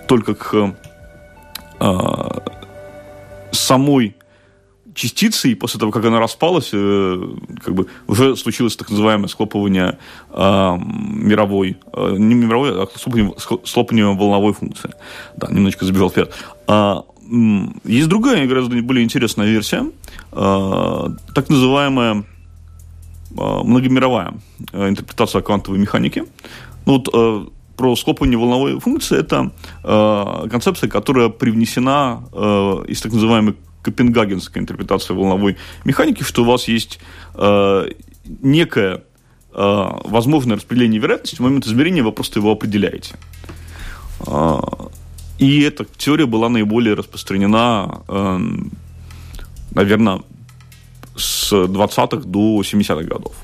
только 0.09 0.35
к 0.35 0.75
самой 3.53 4.17
частицы, 4.99 5.53
и 5.53 5.55
после 5.55 5.79
того, 5.79 5.93
как 5.93 6.05
она 6.05 6.19
распалась, 6.19 6.71
как 6.71 7.75
бы 7.75 7.87
уже 8.09 8.37
случилось 8.37 8.77
так 8.77 8.91
называемое 8.91 9.29
схлопывание 9.29 9.99
мировой, 10.35 11.77
не 11.97 12.35
мировой, 12.35 12.83
а 12.83 12.87
схлопывание, 12.95 13.35
схлопывание 13.65 14.07
волновой 14.07 14.53
функции. 14.53 14.91
Да, 15.37 15.49
немножечко 15.51 15.85
забежал 15.85 16.11
вперед. 16.11 16.35
А, 16.67 17.05
есть 17.85 18.09
другая, 18.09 18.47
гораздо 18.47 18.83
более 18.83 19.05
интересная 19.05 19.47
версия, 19.47 19.85
а, 20.33 21.11
так 21.35 21.49
называемая 21.49 22.25
многомировая 23.31 24.35
а, 24.73 24.89
интерпретация 24.89 25.43
квантовой 25.43 25.79
механики. 25.79 26.25
Ну, 26.87 26.99
вот 26.99 27.53
про 27.77 27.95
схлопывание 27.95 28.37
волновой 28.37 28.81
функции 28.81 29.19
это 29.21 29.53
концепция, 30.51 30.89
которая 30.91 31.29
привнесена 31.29 32.25
из 32.89 33.01
так 33.01 33.13
называемой 33.13 33.55
копенгагенской 33.83 34.61
интерпретации 34.61 35.15
волновой 35.15 35.57
механики, 35.85 36.23
что 36.23 36.43
у 36.43 36.47
вас 36.47 36.69
есть 36.69 37.01
некое 38.25 39.03
возможное 39.53 40.57
распределение 40.57 41.01
вероятности, 41.01 41.37
в 41.37 41.41
момент 41.41 41.67
измерения 41.67 42.03
вы 42.03 42.13
просто 42.13 42.39
его 42.39 42.53
определяете. 42.53 43.17
И 45.39 45.61
эта 45.63 45.85
теория 45.97 46.27
была 46.27 46.49
наиболее 46.49 46.95
распространена, 46.95 48.03
э, 48.09 48.39
наверное, 49.71 50.21
с 51.17 51.53
20-х 51.53 52.27
до 52.27 52.61
70-х 52.63 53.05
годов. 53.05 53.35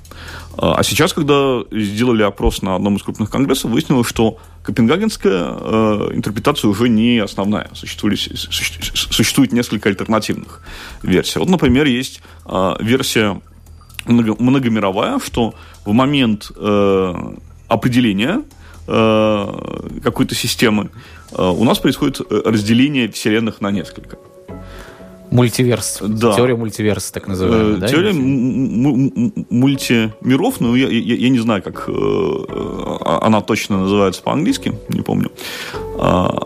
А 0.56 0.82
сейчас, 0.82 1.12
когда 1.12 1.62
сделали 1.70 2.22
опрос 2.22 2.62
на 2.62 2.76
одном 2.76 2.96
из 2.96 3.02
крупных 3.02 3.30
конгрессов, 3.30 3.70
выяснилось, 3.70 4.08
что 4.08 4.38
копенгагенская 4.62 5.44
э, 5.50 6.10
интерпретация 6.12 6.68
уже 6.68 6.88
не 6.88 7.18
основная. 7.18 7.68
Существует, 7.74 8.18
существует 8.18 9.52
несколько 9.52 9.88
альтернативных 9.88 10.62
версий. 11.02 11.38
Вот, 11.38 11.48
например, 11.48 11.86
есть 11.86 12.22
э, 12.46 12.74
версия 12.80 13.40
много, 14.06 14.36
многомировая, 14.38 15.18
что 15.18 15.54
в 15.84 15.92
момент 15.92 16.50
э, 16.56 17.14
определения 17.68 18.42
э, 18.86 20.00
какой-то 20.02 20.34
системы 20.34 20.90
Э, 21.36 21.50
у 21.50 21.64
нас 21.64 21.78
происходит 21.78 22.20
э, 22.20 22.42
разделение 22.44 23.10
вселенных 23.10 23.60
на 23.60 23.70
несколько. 23.70 24.18
Мультиверс. 25.34 25.98
Да. 26.00 26.34
Теория 26.34 26.56
мультиверса, 26.56 27.12
так 27.12 27.26
называемая. 27.26 27.76
да? 27.76 27.88
Теория 27.88 28.12
мультимиров, 29.50 30.60
ну, 30.60 30.74
я, 30.74 30.88
я, 30.88 31.14
я 31.16 31.28
не 31.28 31.40
знаю, 31.40 31.62
как 31.62 31.88
э, 31.88 31.92
она 33.22 33.40
точно 33.40 33.80
называется 33.80 34.22
по-английски, 34.22 34.78
не 34.88 35.02
помню. 35.02 35.32
А, 35.98 36.38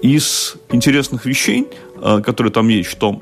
из 0.00 0.56
интересных 0.70 1.26
вещей, 1.26 1.66
которые 2.22 2.52
там 2.52 2.68
есть, 2.68 2.88
что 2.88 3.20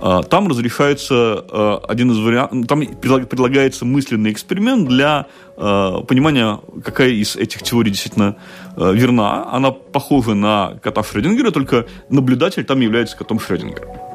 а, 0.00 0.22
там 0.22 0.48
разрешается 0.48 1.14
а, 1.50 1.82
один 1.88 2.10
из 2.12 2.18
вариантов, 2.18 2.66
там 2.68 2.86
предлагается 2.86 3.84
мысленный 3.84 4.32
эксперимент 4.32 4.88
для 4.88 5.26
а, 5.56 6.02
понимания, 6.02 6.60
какая 6.84 7.10
из 7.10 7.36
этих 7.36 7.62
теорий 7.62 7.90
действительно 7.90 8.36
верна. 8.76 9.48
Она 9.50 9.70
похожа 9.70 10.34
на 10.34 10.78
кота 10.82 11.02
Шрёдингера, 11.02 11.50
только 11.50 11.86
наблюдатель 12.10 12.64
там 12.64 12.80
является 12.80 13.16
котом 13.16 13.40
Шрёдингера. 13.40 14.05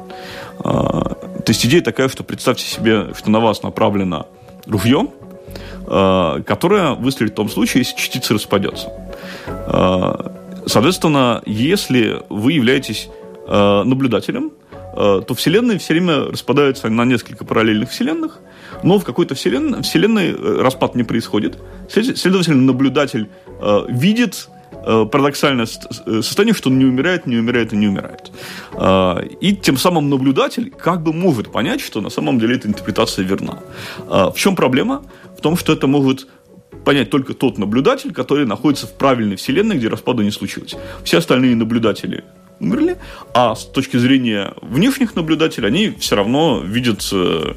То 0.62 1.48
есть 1.48 1.66
идея 1.66 1.82
такая, 1.82 2.08
что 2.08 2.24
представьте 2.24 2.64
себе, 2.64 3.14
что 3.14 3.30
на 3.30 3.40
вас 3.40 3.62
направлено 3.62 4.26
ружье, 4.66 5.08
которое 5.84 6.94
выстрелит 6.94 7.32
в 7.32 7.36
том 7.36 7.48
случае, 7.48 7.82
если 7.82 7.96
частица 7.96 8.34
распадется. 8.34 8.88
Соответственно, 10.66 11.42
если 11.44 12.22
вы 12.28 12.52
являетесь 12.52 13.08
наблюдателем, 13.46 14.52
то 14.94 15.34
вселенные 15.34 15.78
все 15.78 15.94
время 15.94 16.26
распадаются 16.30 16.88
на 16.88 17.04
несколько 17.04 17.44
параллельных 17.44 17.90
вселенных, 17.90 18.38
но 18.82 18.98
в 18.98 19.04
какой-то 19.04 19.34
вселенной, 19.34 19.82
вселенной 19.82 20.32
э, 20.32 20.60
распад 20.60 20.94
не 20.94 21.02
происходит. 21.02 21.56
Следовательно, 21.88 22.60
наблюдатель 22.60 23.28
видит 23.88 24.48
парадоксальное 24.84 25.66
состояние, 25.66 26.54
что 26.54 26.70
он 26.70 26.78
не 26.78 26.84
умирает, 26.84 27.26
не 27.26 27.36
умирает 27.36 27.72
и 27.72 27.76
не 27.76 27.88
умирает. 27.88 28.30
И 29.40 29.56
тем 29.56 29.76
самым 29.76 30.10
наблюдатель 30.10 30.70
как 30.70 31.02
бы 31.02 31.12
может 31.12 31.52
понять, 31.52 31.80
что 31.80 32.00
на 32.00 32.10
самом 32.10 32.38
деле 32.38 32.56
эта 32.56 32.68
интерпретация 32.68 33.24
верна. 33.24 33.58
В 34.08 34.34
чем 34.36 34.56
проблема? 34.56 35.02
В 35.38 35.40
том, 35.40 35.56
что 35.56 35.72
это 35.72 35.86
может 35.86 36.26
понять 36.84 37.10
только 37.10 37.34
тот 37.34 37.58
наблюдатель, 37.58 38.12
который 38.12 38.46
находится 38.46 38.86
в 38.86 38.92
правильной 38.94 39.36
вселенной, 39.36 39.76
где 39.76 39.88
распада 39.88 40.24
не 40.24 40.30
случилось. 40.30 40.74
Все 41.04 41.18
остальные 41.18 41.54
наблюдатели 41.56 42.24
умерли, 42.60 42.96
а 43.34 43.54
с 43.54 43.64
точки 43.64 43.96
зрения 43.96 44.54
внешних 44.62 45.14
наблюдателей 45.16 45.68
они 45.68 45.90
все 45.98 46.16
равно 46.16 46.60
видят 46.64 47.08
э, 47.12 47.54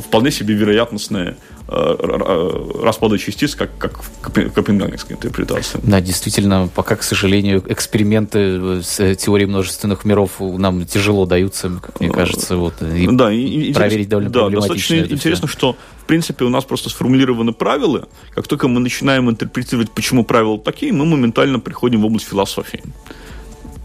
вполне 0.00 0.30
себе 0.30 0.54
вероятностные 0.54 1.28
э, 1.30 1.57
распада 1.68 3.18
частиц, 3.18 3.54
как, 3.54 3.76
как 3.76 4.02
в 4.02 4.50
копенгагенской 4.50 5.16
интерпретации. 5.16 5.78
Да, 5.82 6.00
действительно, 6.00 6.68
пока, 6.74 6.96
к 6.96 7.02
сожалению, 7.02 7.62
эксперименты 7.68 8.82
с 8.82 9.14
теорией 9.16 9.46
множественных 9.46 10.06
миров 10.06 10.40
нам 10.40 10.86
тяжело 10.86 11.26
даются, 11.26 11.70
мне 12.00 12.10
кажется. 12.10 12.56
Вот, 12.56 12.80
и 12.82 13.06
да, 13.08 13.30
и, 13.30 13.72
проверить 13.74 14.08
довольно 14.08 14.30
да, 14.30 14.48
достаточно 14.48 14.94
интересно, 14.94 15.46
все. 15.46 15.56
что, 15.56 15.76
в 16.02 16.06
принципе, 16.06 16.46
у 16.46 16.48
нас 16.48 16.64
просто 16.64 16.88
сформулированы 16.88 17.52
правила. 17.52 18.08
Как 18.34 18.48
только 18.48 18.66
мы 18.66 18.80
начинаем 18.80 19.28
интерпретировать, 19.28 19.90
почему 19.90 20.24
правила 20.24 20.58
такие, 20.58 20.92
мы 20.92 21.04
моментально 21.04 21.60
приходим 21.60 22.00
в 22.00 22.06
область 22.06 22.26
философии 22.26 22.82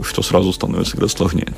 что 0.02 0.22
сразу 0.22 0.52
становится 0.52 0.98
гораздо 0.98 1.18
сложнее. 1.18 1.54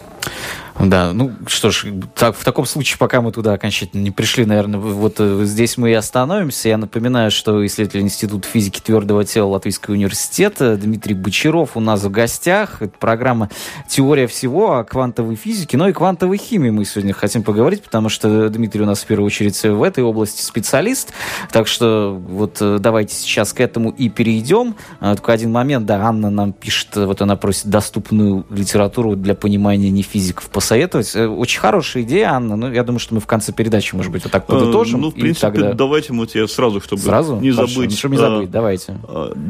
Да, 0.79 1.13
ну 1.13 1.31
что 1.47 1.71
ж, 1.71 1.85
так, 2.15 2.35
в 2.35 2.43
таком 2.43 2.65
случае, 2.65 2.97
пока 2.97 3.21
мы 3.21 3.31
туда 3.31 3.53
окончательно 3.53 4.01
не 4.01 4.11
пришли, 4.11 4.45
наверное, 4.45 4.77
вот 4.77 5.15
э, 5.19 5.45
здесь 5.45 5.77
мы 5.77 5.91
и 5.91 5.93
остановимся. 5.93 6.67
Я 6.67 6.77
напоминаю, 6.77 7.31
что 7.31 7.65
исследователь 7.65 8.01
Института 8.01 8.45
физики 8.47 8.81
твердого 8.81 9.23
тела 9.23 9.47
Латвийского 9.47 9.93
университета 9.93 10.75
Дмитрий 10.75 11.13
Бочаров 11.13 11.77
у 11.77 11.79
нас 11.79 12.03
в 12.03 12.11
гостях. 12.11 12.81
Это 12.81 12.93
программа 12.99 13.49
«Теория 13.87 14.27
всего» 14.27 14.73
о 14.73 14.83
квантовой 14.83 15.35
физике, 15.35 15.77
но 15.77 15.87
и 15.87 15.93
квантовой 15.93 16.37
химии 16.37 16.71
мы 16.71 16.83
сегодня 16.83 17.13
хотим 17.13 17.43
поговорить, 17.43 17.81
потому 17.81 18.09
что 18.09 18.49
Дмитрий 18.49 18.81
у 18.81 18.85
нас 18.85 18.99
в 18.99 19.05
первую 19.05 19.27
очередь 19.27 19.61
в 19.63 19.81
этой 19.81 20.03
области 20.03 20.41
специалист. 20.41 21.13
Так 21.53 21.67
что 21.67 22.21
вот 22.27 22.57
э, 22.59 22.79
давайте 22.81 23.15
сейчас 23.15 23.53
к 23.53 23.61
этому 23.61 23.91
и 23.91 24.09
перейдем. 24.09 24.75
А, 24.99 25.15
только 25.15 25.31
один 25.31 25.53
момент, 25.53 25.85
да, 25.85 26.05
Анна 26.05 26.29
нам 26.29 26.51
пишет, 26.51 26.97
вот 26.97 27.21
она 27.21 27.37
просит 27.37 27.67
доступную 27.67 28.45
литературу 28.49 29.15
для 29.15 29.35
понимания 29.35 29.89
не 29.89 30.03
физиков 30.35 30.49
посоветовать. 30.49 31.15
Э, 31.15 31.27
очень 31.27 31.59
хорошая 31.59 32.03
идея, 32.03 32.31
Анна. 32.31 32.55
Ну, 32.55 32.71
я 32.71 32.83
думаю, 32.83 32.99
что 32.99 33.13
мы 33.15 33.21
в 33.21 33.25
конце 33.25 33.51
передачи, 33.51 33.95
может 33.95 34.11
быть, 34.11 34.23
вот 34.23 34.31
так 34.31 34.45
подытожим. 34.47 35.01
Ну, 35.01 35.11
в 35.11 35.13
принципе, 35.13 35.47
тогда... 35.47 35.73
давайте 35.73 36.13
вот 36.13 36.35
я 36.35 36.47
сразу, 36.47 36.81
чтобы 36.81 37.01
сразу? 37.01 37.39
не 37.39 37.51
Хорошо, 37.51 37.73
забыть. 37.73 37.91
Ну, 37.91 37.97
чтобы 37.97 38.15
не 38.15 38.21
забыть, 38.21 38.51
давайте. 38.51 38.97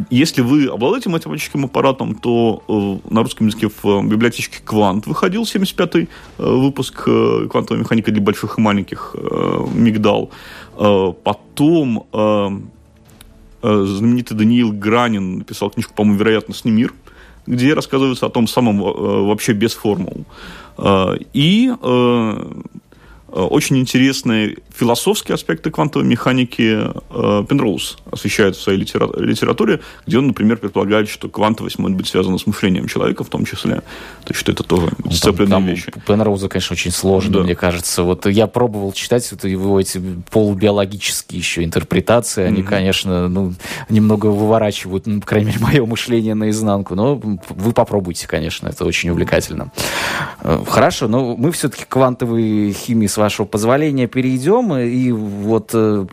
Если 0.10 0.42
вы 0.42 0.68
обладаете 0.68 1.10
математическим 1.10 1.66
аппаратом, 1.66 2.16
то 2.16 3.02
на 3.10 3.22
русском 3.22 3.48
языке 3.48 3.70
в 3.70 4.04
библиотечке 4.08 4.60
«Квант» 4.64 5.08
выходил 5.08 5.44
75-й 5.44 6.10
выпуск 6.38 7.04
«Квантовая 7.04 7.82
механика 7.82 8.12
для 8.12 8.22
больших 8.22 8.58
и 8.58 8.62
маленьких 8.62 9.16
мигдал». 9.74 10.30
Потом 10.78 12.08
знаменитый 13.62 14.38
Даниил 14.38 14.72
Гранин 14.72 15.40
написал 15.40 15.72
книжку, 15.72 15.94
по-моему, 15.96 16.20
«Вероятностный 16.20 16.72
мир», 16.72 16.94
где 17.48 17.74
рассказывается 17.74 18.26
о 18.26 18.30
том 18.30 18.48
самом 18.48 18.80
вообще 18.80 19.54
без 19.54 19.74
формул. 19.74 20.26
И 21.34 21.72
Э, 21.82 22.34
очень 23.42 23.78
интересные 23.78 24.58
философские 24.74 25.36
аспекты 25.36 25.70
квантовой 25.70 26.08
механики 26.08 26.80
э, 27.10 27.46
Пенроуз 27.48 27.98
освещает 28.10 28.56
в 28.56 28.62
своей 28.62 28.80
литературе, 28.80 29.82
где 30.08 30.20
он, 30.20 30.28
например, 30.28 30.58
предполагает, 30.58 31.10
что 31.10 31.28
квантовость 31.28 31.78
может 31.78 31.98
быть 31.98 32.08
связана 32.08 32.38
с 32.38 32.48
мышлением 32.48 32.88
человека 32.88 33.24
в 33.24 33.30
том 33.30 33.46
числе. 33.46 33.76
То 34.24 34.30
есть, 34.30 34.40
что 34.40 34.54
это 34.54 34.64
тоже 34.64 34.90
ну, 35.04 35.12
дисциплинные 35.12 35.50
там, 35.50 35.66
вещи. 35.66 35.92
Пенроуза, 36.08 36.48
конечно, 36.48 36.74
очень 36.74 36.92
сложно, 36.92 37.40
да. 37.40 37.44
мне 37.44 37.56
кажется. 37.56 38.04
Вот 38.04 38.26
я 38.26 38.48
пробовал 38.48 38.94
читать 38.94 39.30
вот 39.32 39.44
его 39.44 39.80
эти 39.80 40.02
полубиологические 40.32 41.40
еще 41.40 41.64
интерпретации. 41.64 42.44
Они, 42.44 42.62
mm-hmm. 42.62 42.66
конечно, 42.66 43.28
ну, 43.28 43.54
немного 43.90 44.28
выворачивают, 44.28 45.08
ну, 45.08 45.20
по 45.20 45.28
крайней 45.28 45.48
мере, 45.48 45.60
мое 45.60 45.86
мышление 45.86 46.36
наизнанку. 46.36 46.96
Но 46.96 47.16
вы 47.16 47.74
попробуйте, 47.74 48.28
конечно, 48.28 48.70
это 48.70 48.86
очень 48.86 49.10
увлекательно. 49.10 49.72
Э, 50.42 50.64
хорошо, 50.68 51.08
но 51.10 51.36
мы 51.36 51.52
все-таки 51.52 51.84
к 51.84 51.90
квантовой 51.90 52.72
химии 52.72 53.08
с 53.08 53.18
вашего 53.26 53.46
позволения, 53.48 54.08
перейдем. 54.08 54.74
И 54.76 55.12
вот 55.12 55.72
э, 55.74 56.06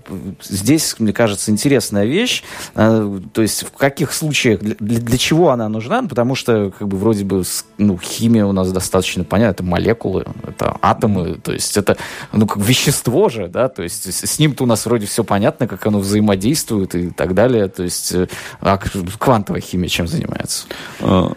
здесь, 0.42 0.96
мне 0.98 1.12
кажется, 1.12 1.50
интересная 1.50 2.04
вещь. 2.04 2.42
Э, 2.74 3.20
то 3.32 3.42
есть 3.42 3.64
в 3.64 3.72
каких 3.72 4.12
случаях, 4.12 4.60
для, 4.60 4.98
для 4.98 5.18
чего 5.18 5.50
она 5.50 5.68
нужна? 5.68 6.02
Потому 6.02 6.34
что, 6.34 6.72
как 6.78 6.88
бы, 6.88 6.96
вроде 6.96 7.24
бы, 7.24 7.42
ну, 7.78 7.98
химия 7.98 8.46
у 8.46 8.52
нас 8.52 8.72
достаточно 8.72 9.24
понятна. 9.24 9.52
Это 9.52 9.62
молекулы, 9.62 10.24
это 10.46 10.78
атомы. 10.80 11.34
То 11.34 11.52
есть 11.52 11.76
это, 11.76 11.98
ну, 12.32 12.46
как 12.46 12.62
вещество 12.62 13.28
же, 13.28 13.48
да? 13.48 13.68
То 13.68 13.82
есть 13.82 14.06
с 14.06 14.38
ним-то 14.38 14.64
у 14.64 14.66
нас 14.66 14.86
вроде 14.86 15.06
все 15.06 15.22
понятно, 15.24 15.68
как 15.68 15.86
оно 15.86 15.98
взаимодействует 15.98 16.94
и 16.94 17.10
так 17.10 17.34
далее. 17.34 17.68
То 17.68 17.82
есть 17.82 18.12
э, 18.12 18.28
а 18.60 18.78
квантовая 18.78 19.60
химия 19.60 19.88
чем 19.88 20.08
занимается? 20.08 20.66
А, 21.00 21.32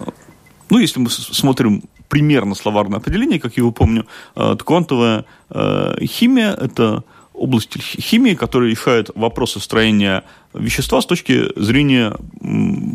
ну, 0.70 0.80
если 0.80 1.00
мы 1.00 1.10
смотрим 1.10 1.84
примерно 2.10 2.56
словарное 2.56 3.00
определение, 3.00 3.40
как 3.40 3.58
я 3.58 3.62
его 3.62 3.72
помню, 3.72 4.06
э, 4.36 4.56
квантовая 4.64 5.26
э, 5.50 6.06
химия– 6.06 6.54
это 6.60 7.04
область 7.34 7.78
химии, 7.78 8.34
которая 8.34 8.70
решает 8.70 9.10
вопросы 9.16 9.60
строения 9.60 10.24
вещества 10.54 11.02
с 11.02 11.06
точки 11.06 11.48
зрения 11.60 12.16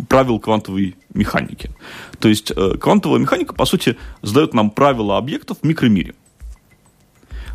правил 0.08 0.40
квантовой 0.40 0.96
механики. 1.12 1.70
То 2.18 2.28
есть 2.28 2.50
э, 2.50 2.76
квантовая 2.80 3.18
механика, 3.20 3.54
по 3.54 3.66
сути, 3.66 3.96
задает 4.22 4.54
нам 4.54 4.70
правила 4.70 5.18
объектов 5.18 5.58
в 5.60 5.66
микромире. 5.66 6.14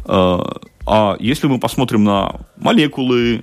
А 0.07 1.17
если 1.19 1.47
мы 1.47 1.59
посмотрим 1.59 2.03
на 2.03 2.41
молекулы, 2.57 3.41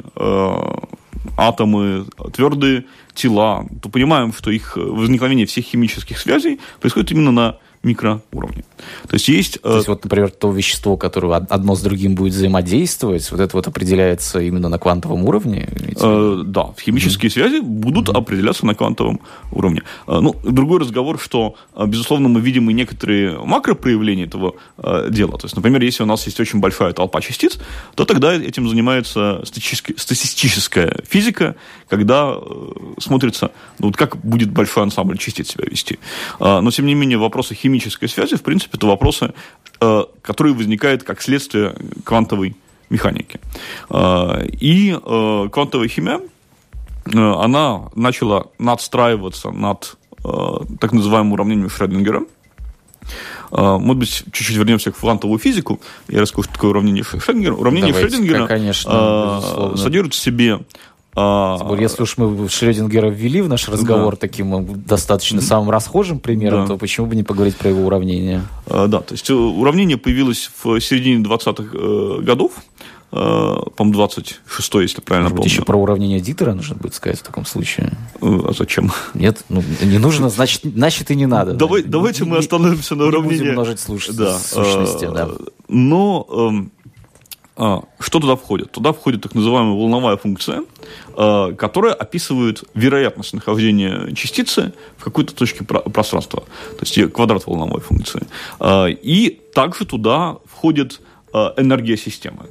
атомы, 1.37 2.07
твердые 2.33 2.85
тела, 3.15 3.67
то 3.81 3.89
понимаем, 3.89 4.33
что 4.33 4.51
их 4.51 4.77
возникновение 4.77 5.47
всех 5.47 5.65
химических 5.65 6.19
связей 6.19 6.61
происходит 6.81 7.13
именно 7.13 7.33
на 7.33 7.59
микроуровне. 7.83 8.65
То 9.09 9.15
есть 9.15 9.29
есть... 9.29 9.61
То 9.61 9.77
есть, 9.77 9.89
э, 9.89 9.91
вот, 9.91 10.05
например, 10.05 10.31
то 10.31 10.51
вещество, 10.53 10.97
которое 10.97 11.37
одно 11.37 11.75
с 11.75 11.83
другим 11.83 12.15
будет 12.15 12.33
взаимодействовать, 12.33 13.31
вот 13.31 13.41
это 13.41 13.57
вот 13.57 13.67
определяется 13.67 14.41
именно 14.41 14.69
на 14.69 14.79
квантовом 14.79 15.25
уровне? 15.25 15.69
Э, 16.01 16.43
да, 16.45 16.75
химические 16.81 17.31
mm-hmm. 17.31 17.33
связи 17.33 17.61
будут 17.61 18.09
mm-hmm. 18.09 18.19
определяться 18.19 18.67
на 18.67 18.75
квантовом 18.75 19.21
уровне. 19.51 19.83
Э, 20.07 20.21
ну, 20.21 20.35
другой 20.45 20.81
разговор, 20.81 21.19
что, 21.19 21.57
э, 21.75 21.87
безусловно, 21.87 22.29
мы 22.29 22.41
видим 22.41 22.71
и 22.71 22.73
некоторые 22.73 23.39
макропроявления 23.39 24.27
этого 24.27 24.55
дела. 25.11 25.39
То 25.39 25.47
есть, 25.47 25.57
например, 25.57 25.83
если 25.83 26.03
у 26.03 26.07
нас 26.07 26.27
есть 26.27 26.41
очень 26.41 26.61
большая 26.61 26.93
толпа 26.93 27.21
частиц, 27.21 27.59
то 27.95 28.05
тогда 28.05 28.35
этим 28.35 28.69
занимается 28.69 29.43
статистическая 29.45 31.03
физика, 31.09 31.57
когда 31.89 32.37
смотрится, 32.99 33.51
ну, 33.79 33.87
вот 33.89 33.97
как 33.97 34.17
будет 34.17 34.51
большой 34.51 34.83
ансамбль 34.85 35.19
частиц 35.19 35.53
себя 35.53 35.65
вести. 35.69 35.99
Но, 36.41 36.71
тем 36.71 36.87
не 36.87 36.95
менее, 36.95 37.19
вопросы 37.19 37.55
химии 37.55 37.72
химической 37.73 38.09
связи, 38.09 38.37
в 38.37 38.43
принципе, 38.43 38.77
это 38.77 38.87
вопросы, 38.87 39.33
э, 39.81 40.05
которые 40.23 40.55
возникают 40.55 41.03
как 41.03 41.23
следствие 41.23 41.75
квантовой 42.05 42.55
механики. 42.91 43.41
Э, 43.89 44.47
и 44.47 44.93
э, 44.93 45.49
квантовая 45.51 45.89
химия, 45.89 46.21
она 47.05 47.91
начала 47.97 48.47
надстраиваться 48.59 49.51
над 49.51 49.97
так 50.79 50.93
называемым 50.93 51.33
уравнением 51.33 51.69
Шрёдингера. 51.69 52.23
Может 53.51 53.97
быть, 53.97 54.25
чуть-чуть 54.31 54.57
вернемся 54.57 54.93
в 54.93 55.01
квантовую 55.01 55.41
физику. 55.41 55.81
Я 56.07 56.21
расскажу, 56.21 56.45
что 56.45 56.53
такое 56.53 56.71
уравнение 56.71 57.03
Шрёдингера. 57.03 57.55
Уравнение 57.55 57.93
Давайте, 57.93 58.09
Шрёдингера 58.09 58.47
конечно, 58.47 59.75
содержит 59.77 60.15
в 60.15 60.17
себе 60.17 60.61
а, 61.15 61.77
если 61.79 62.03
уж 62.03 62.17
мы 62.17 62.49
Шрёдингера 62.49 63.09
ввели 63.09 63.43
в 63.43 63.49
наш 63.49 63.69
разговор 63.69 64.15
да. 64.15 64.21
таким 64.21 64.55
э, 64.55 64.65
достаточно 64.77 65.43
самым 65.43 65.71
расхожим 65.71 66.19
примером, 66.19 66.63
да. 66.63 66.69
то 66.69 66.79
почему 66.79 67.07
бы 67.07 67.17
не 67.17 67.23
поговорить 67.23 67.57
про 67.57 67.69
его 67.69 67.85
уравнение? 67.85 68.43
А, 68.67 68.87
да, 68.87 69.01
то 69.01 69.13
есть 69.13 69.29
э, 69.29 69.35
уравнение 69.35 69.99
появилось 69.99 70.51
в 70.63 70.81
середине 70.81 71.23
20-х 71.23 71.65
э, 71.75 72.23
годов, 72.23 72.53
по-моему, 73.11 73.93
26 73.93 74.75
если 74.77 75.03
правильно 75.03 75.29
Может 75.29 75.37
помню. 75.37 75.53
еще 75.53 75.63
про 75.65 75.77
уравнение 75.77 76.19
Дитера 76.19 76.55
нужно 76.55 76.77
будет 76.77 76.95
сказать 76.95 77.19
в 77.19 77.23
таком 77.23 77.45
случае. 77.45 77.93
А 78.23 78.53
зачем? 78.57 78.91
Нет, 79.13 79.45
ну, 79.51 79.63
не 79.83 79.99
нужно, 79.99 80.31
значит, 80.31 80.63
значит 80.65 81.11
и 81.11 81.15
не 81.15 81.27
надо. 81.27 81.53
Давай, 81.53 81.83
давайте 81.83 82.25
мы 82.25 82.39
остановимся 82.39 82.95
на 82.95 83.05
уравнении. 83.05 83.35
Не 83.35 83.41
будем 83.41 83.53
множить 83.53 83.81
слуш... 83.81 84.09
да. 84.09 84.39
сущности, 84.39 85.11
да. 85.13 85.29
Но 85.69 86.27
эм, 86.31 86.73
что 88.01 88.19
туда 88.19 88.35
входит? 88.35 88.73
Туда 88.73 88.93
входит 88.93 89.23
так 89.23 89.35
называемая 89.35 89.75
волновая 89.75 90.17
функция, 90.17 90.65
а, 91.17 91.53
которая 91.53 91.95
описывает 91.95 92.65
вероятность 92.75 93.35
нахождения 93.35 94.13
частицы 94.15 94.73
в 94.97 95.05
какой-то 95.05 95.35
точке 95.35 95.65
пространства, 95.65 96.41
то 96.41 96.85
есть 96.85 97.13
квадрат 97.13 97.47
волновой 97.47 97.81
функции. 97.81 98.27
А, 98.59 98.87
и 98.87 99.41
также 99.55 99.85
туда 99.85 100.39
входит 100.45 101.01
энергия 101.57 101.97
системы. 101.97 102.45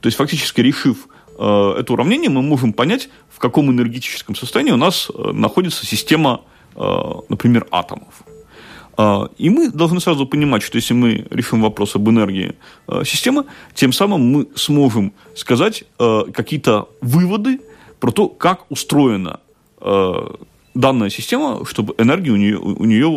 То 0.00 0.06
есть 0.06 0.16
фактически 0.16 0.60
решив 0.60 1.08
это 1.34 1.86
уравнение, 1.88 2.30
мы 2.30 2.40
можем 2.40 2.72
понять, 2.72 3.08
в 3.28 3.40
каком 3.40 3.72
энергетическом 3.72 4.36
состоянии 4.36 4.70
у 4.70 4.76
нас 4.76 5.10
находится 5.16 5.84
система, 5.84 6.42
например, 6.76 7.66
атомов. 7.72 8.22
А, 8.96 9.28
и 9.38 9.50
мы 9.50 9.70
должны 9.70 10.00
сразу 10.00 10.26
понимать, 10.26 10.62
что 10.62 10.76
если 10.76 10.94
мы 10.94 11.26
решим 11.30 11.62
вопрос 11.62 11.96
об 11.96 12.08
энергии 12.08 12.54
а, 12.86 13.04
системы, 13.04 13.44
тем 13.74 13.92
самым 13.92 14.20
мы 14.20 14.48
сможем 14.54 15.12
сказать 15.34 15.84
а, 15.98 16.24
какие-то 16.30 16.88
выводы 17.00 17.60
про 18.00 18.10
то, 18.10 18.28
как 18.28 18.70
устроена 18.70 19.40
данная 20.74 21.10
система, 21.10 21.64
чтобы 21.66 21.94
энергия 21.98 22.30
у 22.30 22.36
нее, 22.36 22.56
у 22.56 22.84
нее 22.84 23.08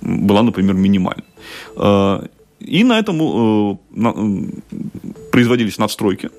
была, 0.00 0.42
например, 0.42 0.74
минимальна. 0.74 1.24
И 2.60 2.84
на 2.84 2.98
этом 2.98 3.80
производились 5.32 5.78
надстройки. 5.78 6.30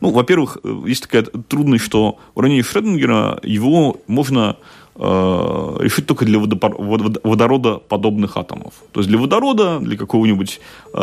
Ну, 0.00 0.10
во-первых, 0.10 0.58
есть 0.86 1.02
такая 1.02 1.22
трудность, 1.22 1.84
что 1.84 2.18
уравнение 2.34 2.62
Шрёдингера, 2.62 3.40
его 3.42 3.96
можно 4.06 4.56
Э, 4.56 4.81
решить 4.94 6.06
только 6.06 6.24
для 6.24 6.38
водородоподобных 6.38 8.36
атомов. 8.36 8.74
То 8.92 9.00
есть 9.00 9.08
для 9.08 9.18
водорода, 9.18 9.78
для 9.80 9.96
какого-нибудь 9.96 10.60
э, 10.92 10.98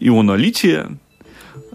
иона 0.00 0.32
лития. 0.32 0.98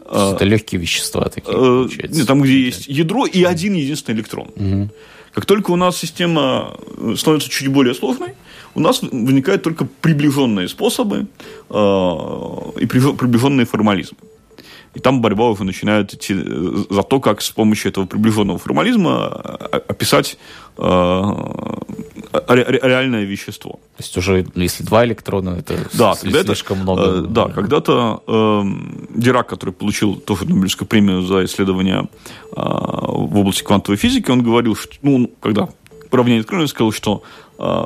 Э, 0.08 0.34
это 0.36 0.46
легкие 0.46 0.82
вещества 0.82 1.30
такие, 1.30 1.56
получается. 1.56 2.26
Там, 2.26 2.42
где 2.42 2.60
есть 2.60 2.88
ядро 2.88 3.26
и 3.26 3.44
один 3.44 3.76
единственный 3.76 4.16
электрон. 4.16 4.48
Угу. 4.56 4.90
Как 5.34 5.46
только 5.46 5.72
у 5.72 5.76
нас 5.76 5.98
система 5.98 6.76
э, 6.98 7.16
становится 7.18 7.50
чуть 7.50 7.68
более 7.68 7.94
сложной, 7.94 8.34
у 8.76 8.80
нас 8.80 9.02
возникают 9.02 9.64
только 9.64 9.86
приближенные 10.02 10.68
способы 10.68 11.28
э, 11.70 11.76
и 12.80 12.86
приближенные 12.86 13.66
формализмы. 13.66 14.18
И 14.94 15.00
там 15.00 15.22
борьба 15.22 15.50
уже 15.50 15.64
начинает 15.64 16.14
идти 16.14 16.34
э, 16.38 16.84
за 16.90 17.04
то, 17.04 17.20
как 17.20 17.42
с 17.42 17.50
помощью 17.52 17.92
этого 17.92 18.06
приближенного 18.06 18.60
формализма 18.60 19.28
описать 19.88 20.38
реальное 22.34 23.24
вещество. 23.24 23.80
То 23.98 24.04
есть 24.04 24.18
уже, 24.18 24.46
если 24.56 24.84
два 24.84 25.06
электрона, 25.06 25.58
это 25.60 25.78
да, 25.94 26.16
слишком 26.16 26.78
это, 26.78 26.84
много. 26.84 27.02
Э, 27.04 27.22
да, 27.22 27.48
когда-то 27.50 28.24
э, 28.28 28.64
Дирак, 29.16 29.48
который 29.48 29.72
получил 29.72 30.16
тоже 30.16 30.46
Нобелевскую 30.46 30.88
премию 30.88 31.22
за 31.22 31.46
исследования 31.46 32.08
э, 32.52 32.56
в 32.56 33.38
области 33.38 33.64
квантовой 33.64 33.98
физики, 33.98 34.32
он 34.32 34.42
говорил, 34.42 34.76
что, 34.76 34.96
ну, 35.02 35.30
когда 35.40 35.70
уравнение 36.12 36.42
открыли, 36.42 36.64
он 36.64 36.68
сказал, 36.68 36.92
что 36.92 37.24
э, 37.60 37.86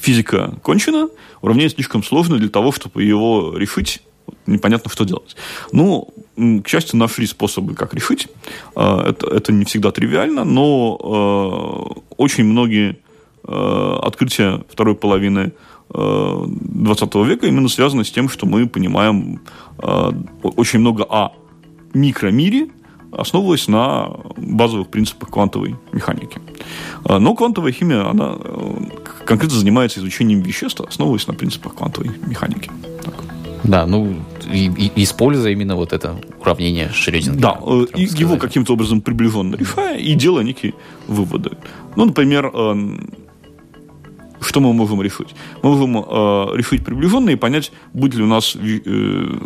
физика 0.00 0.54
кончена, 0.62 1.08
уравнение 1.42 1.70
слишком 1.70 2.02
сложно 2.02 2.38
для 2.38 2.48
того, 2.48 2.72
чтобы 2.72 3.02
его 3.02 3.56
решить 3.56 4.02
непонятно, 4.46 4.90
что 4.90 5.04
делать. 5.04 5.36
Ну, 5.72 6.08
к 6.36 6.68
счастью, 6.68 6.98
нашли 6.98 7.26
способы, 7.26 7.74
как 7.74 7.94
решить. 7.94 8.28
Э, 8.76 9.02
это, 9.08 9.26
это 9.26 9.52
не 9.52 9.64
всегда 9.64 9.90
тривиально, 9.90 10.44
но 10.44 11.94
э, 11.98 12.00
очень 12.16 12.44
многие 12.44 12.96
Э, 13.44 13.98
открытие 14.02 14.64
второй 14.68 14.94
половины 14.94 15.52
20 15.90 17.14
э, 17.14 17.24
века 17.24 17.46
именно 17.46 17.68
связано 17.68 18.04
с 18.04 18.10
тем, 18.10 18.28
что 18.28 18.46
мы 18.46 18.68
понимаем 18.68 19.40
очень 20.42 20.78
много 20.78 21.04
о 21.08 21.32
микромире, 21.92 22.68
основываясь 23.10 23.68
на 23.68 24.10
базовых 24.36 24.88
принципах 24.88 25.30
квантовой 25.30 25.76
механики. 25.92 26.40
Но 27.04 27.34
квантовая 27.34 27.72
химия, 27.72 28.08
она 28.08 28.36
конкретно 29.26 29.58
занимается 29.58 30.00
изучением 30.00 30.40
веществ, 30.40 30.80
основываясь 30.80 31.26
на 31.26 31.34
принципах 31.34 31.74
квантовой 31.74 32.12
механики. 32.26 32.70
Да, 33.64 33.86
ну, 33.86 34.16
и, 34.52 34.66
и, 34.66 35.02
используя 35.04 35.52
именно 35.52 35.76
вот 35.76 35.92
это 35.92 36.16
уравнение 36.40 36.90
Шрёдингера. 36.92 37.40
Да, 37.40 37.58
и 37.96 38.02
его 38.02 38.36
каким-то 38.36 38.72
образом 38.72 39.00
приближенно 39.00 39.56
решая 39.56 39.98
и 39.98 40.14
делая 40.14 40.44
некие 40.44 40.74
выводы. 41.06 41.50
Ну, 41.96 42.06
например, 42.06 42.50
что 44.42 44.60
мы 44.60 44.72
можем 44.72 45.00
решить? 45.02 45.34
Мы 45.62 45.70
можем 45.70 45.96
э, 45.96 46.56
решить 46.56 46.84
приближенно 46.84 47.30
и 47.30 47.36
понять, 47.36 47.72
будет 47.92 48.14
ли 48.14 48.22
у 48.22 48.26
нас 48.26 48.56
э, 48.56 49.38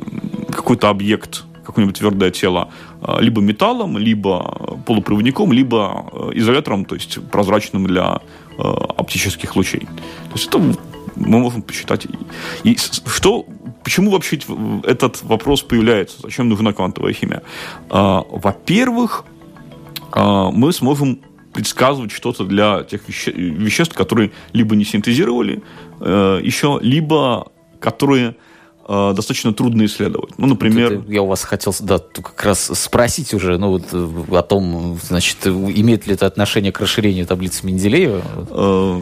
какой-то 0.50 0.88
объект, 0.88 1.44
какое-нибудь 1.64 1.98
твердое 1.98 2.30
тело, 2.30 2.70
э, 3.02 3.20
либо 3.20 3.40
металлом, 3.40 3.98
либо 3.98 4.78
полупроводником, 4.86 5.52
либо 5.52 6.06
э, 6.12 6.30
изолятором, 6.34 6.84
то 6.84 6.94
есть 6.94 7.18
прозрачным 7.30 7.86
для 7.86 8.20
э, 8.58 8.62
оптических 8.62 9.54
лучей. 9.56 9.80
То 9.80 10.32
есть 10.32 10.48
это 10.48 10.58
мы 11.16 11.38
можем 11.38 11.62
посчитать. 11.62 12.06
И 12.64 12.76
что, 13.06 13.46
почему 13.86 14.10
вообще 14.10 14.40
этот 14.82 15.22
вопрос 15.22 15.62
появляется? 15.62 16.16
Зачем 16.20 16.48
нужна 16.48 16.72
квантовая 16.72 17.12
химия? 17.12 17.44
Э, 17.88 18.20
во-первых, 18.28 19.24
э, 20.12 20.50
мы 20.52 20.72
сможем 20.72 21.20
предсказывать 21.52 22.10
что-то 22.10 22.42
для 22.44 22.82
тех 22.82 23.08
веще- 23.08 23.30
веществ, 23.30 23.94
которые 23.94 24.32
либо 24.52 24.74
не 24.74 24.84
синтезировали 24.84 25.62
э, 26.00 26.40
еще, 26.42 26.80
либо 26.82 27.52
которые 27.78 28.34
достаточно 28.88 29.52
трудно 29.52 29.84
исследовать. 29.84 30.38
Ну, 30.38 30.46
например... 30.46 30.92
Это, 30.92 31.12
я 31.12 31.22
у 31.22 31.26
вас 31.26 31.42
хотел 31.42 31.74
да, 31.80 31.98
как 31.98 32.44
раз 32.44 32.70
спросить 32.74 33.34
уже 33.34 33.58
ну, 33.58 33.70
вот, 33.70 33.92
о 33.92 34.42
том, 34.42 34.98
значит, 35.02 35.46
имеет 35.46 36.06
ли 36.06 36.14
это 36.14 36.26
отношение 36.26 36.70
к 36.70 36.80
расширению 36.80 37.26
таблицы 37.26 37.66
Менделеева? 37.66 38.22
Э, 38.48 39.00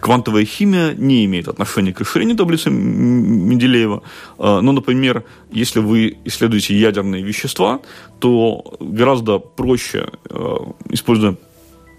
квантовая 0.00 0.44
химия 0.44 0.92
не 0.94 1.24
имеет 1.24 1.48
отношения 1.48 1.92
к 1.92 2.00
расширению 2.00 2.36
таблицы 2.36 2.70
Менделеева. 2.70 4.02
Э, 4.38 4.60
но, 4.60 4.72
например, 4.72 5.24
если 5.50 5.80
вы 5.80 6.18
исследуете 6.24 6.78
ядерные 6.78 7.22
вещества, 7.22 7.80
то 8.18 8.76
гораздо 8.80 9.38
проще, 9.38 10.08
э, 10.28 10.56
используя 10.90 11.36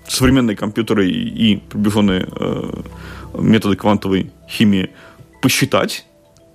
современные 0.08 0.56
компьютеры 0.56 1.10
и 1.10 1.58
приближенные 1.58 2.28
э, 2.30 2.82
методы 3.40 3.76
квантовой 3.76 4.32
химии 4.48 4.92
посчитать 5.42 6.06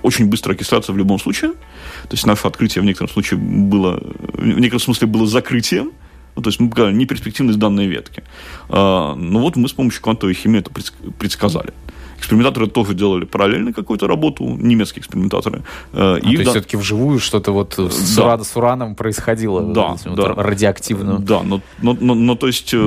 очень 0.03 0.27
быстро 0.27 0.53
окисляться 0.53 0.93
в 0.93 0.97
любом 0.97 1.19
случае. 1.19 1.51
То 1.51 2.13
есть 2.13 2.25
наше 2.25 2.47
открытие 2.47 2.81
в 2.81 2.85
некотором 2.85 3.09
случае 3.09 3.39
было, 3.39 4.01
в 4.33 4.59
некотором 4.59 4.81
смысле 4.81 5.07
было 5.07 5.27
закрытием, 5.27 5.91
ну, 6.35 6.41
то 6.41 6.49
есть 6.49 6.59
мы 6.59 6.69
показали 6.69 6.93
неперспективность 6.95 7.59
данной 7.59 7.87
ветки. 7.87 8.23
А, 8.69 9.15
но 9.15 9.39
вот 9.39 9.55
мы 9.55 9.67
с 9.67 9.73
помощью 9.73 10.01
квантовой 10.01 10.33
химии 10.33 10.59
это 10.59 10.71
предсказали. 11.17 11.73
Экспериментаторы 12.17 12.67
тоже 12.67 12.93
делали 12.93 13.25
параллельно 13.25 13.73
какую-то 13.73 14.07
работу, 14.07 14.43
немецкие 14.45 15.01
экспериментаторы. 15.01 15.59
Э, 15.93 16.15
а, 16.15 16.17
и 16.17 16.21
то 16.21 16.29
есть 16.29 16.43
да... 16.45 16.51
все-таки 16.51 16.77
вживую 16.77 17.19
что-то 17.19 17.51
вот 17.51 17.73
с, 17.77 18.15
да. 18.15 18.37
с 18.37 18.55
ураном 18.55 18.95
происходило? 18.95 19.61
Да, 19.61 19.95
вот, 20.05 20.15
да. 20.15 20.33
радиоактивно. 20.35 21.19
Да, 21.19 21.43
но, 21.43 21.61
но, 21.81 21.97
но, 21.99 22.15
но 22.15 22.35
то 22.35 22.47
есть 22.47 22.73
э, 22.73 22.77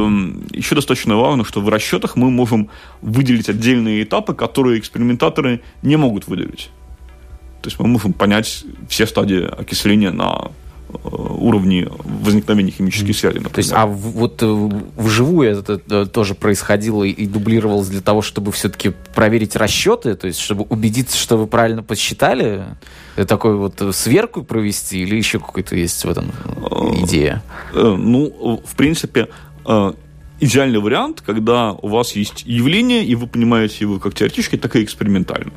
еще 0.53 0.75
достаточно 0.75 1.17
важно, 1.17 1.45
что 1.45 1.61
в 1.61 1.69
расчетах 1.69 2.17
мы 2.17 2.31
можем 2.31 2.69
выделить 3.03 3.49
отдельные 3.49 4.03
этапы, 4.03 4.35
которые 4.35 4.79
экспериментаторы 4.79 5.61
не 5.83 5.97
могут 5.97 6.27
выделить. 6.27 6.71
То 7.63 7.69
есть 7.69 7.79
мы 7.81 7.89
можем 7.89 8.13
понять 8.13 8.65
все 8.89 9.07
стадии 9.07 9.45
окисления 9.45 10.11
на 10.11 10.53
Э, 11.05 11.09
уровне 11.11 11.89
возникновения 12.05 12.73
химических 12.73 13.17
связей. 13.17 13.39
Например. 13.39 13.55
То 13.55 13.59
есть, 13.59 13.73
а 13.73 13.87
вот 13.87 14.43
э, 14.43 14.71
вживую 14.97 15.51
это 15.51 15.81
э, 15.89 16.07
тоже 16.07 16.35
происходило 16.35 17.05
и 17.05 17.27
дублировалось 17.27 17.89
для 17.89 18.01
того, 18.01 18.21
чтобы 18.21 18.51
все-таки 18.51 18.93
проверить 19.15 19.55
расчеты, 19.55 20.17
то 20.17 20.27
есть, 20.27 20.41
чтобы 20.41 20.65
убедиться, 20.69 21.17
что 21.17 21.37
вы 21.37 21.47
правильно 21.47 21.83
подсчитали, 21.83 22.65
такой 23.29 23.57
вот 23.57 23.81
сверку 23.95 24.43
провести 24.43 25.03
или 25.03 25.15
еще 25.15 25.39
какой-то 25.39 25.77
есть 25.77 26.05
в 26.05 26.11
этом 26.11 26.33
идея? 27.03 27.43
Ну, 27.73 28.61
в 28.65 28.77
принципе, 28.77 29.29
идеальный 30.41 30.81
вариант, 30.81 31.23
когда 31.25 31.73
у 31.73 31.89
вас 31.89 32.13
есть 32.17 32.43
явление, 32.45 33.05
и 33.05 33.15
вы 33.15 33.27
понимаете 33.27 33.77
его 33.81 33.99
как 33.99 34.15
теоретически, 34.15 34.57
так 34.57 34.75
и 34.77 34.85
экспериментально. 34.85 35.53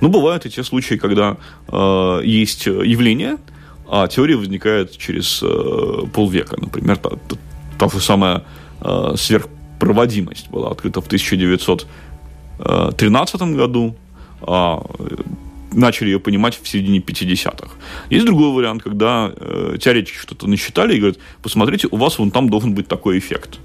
Но 0.00 0.08
бывают 0.08 0.46
и 0.46 0.50
те 0.50 0.62
случаи, 0.62 0.94
когда 0.94 1.36
э, 1.68 2.20
есть 2.24 2.66
явление, 2.66 3.38
а 3.88 4.08
теория 4.08 4.36
возникает 4.36 4.96
через 4.96 5.42
э, 5.42 6.06
полвека. 6.12 6.56
Например, 6.60 6.96
та, 6.96 7.10
та, 7.10 7.36
та 7.78 7.88
же 7.88 8.00
самая 8.00 8.42
э, 8.80 9.14
сверхпроводимость 9.16 10.50
была 10.50 10.70
открыта 10.70 11.00
в 11.00 11.06
1913 11.06 13.42
году, 13.42 13.96
а 14.42 14.82
начали 15.74 16.10
ее 16.10 16.20
понимать 16.20 16.58
в 16.60 16.68
середине 16.68 17.00
50-х. 17.00 17.68
Есть 18.10 18.26
другой 18.26 18.52
вариант, 18.52 18.82
когда 18.82 19.32
э, 19.34 19.76
теоретики 19.80 20.16
что-то 20.16 20.46
насчитали 20.46 20.94
и 20.94 20.98
говорят, 20.98 21.18
посмотрите, 21.42 21.88
у 21.90 21.96
вас 21.96 22.18
вон 22.18 22.30
там 22.30 22.48
должен 22.48 22.74
быть 22.74 22.88
такой 22.88 23.18
эффект. 23.18 23.58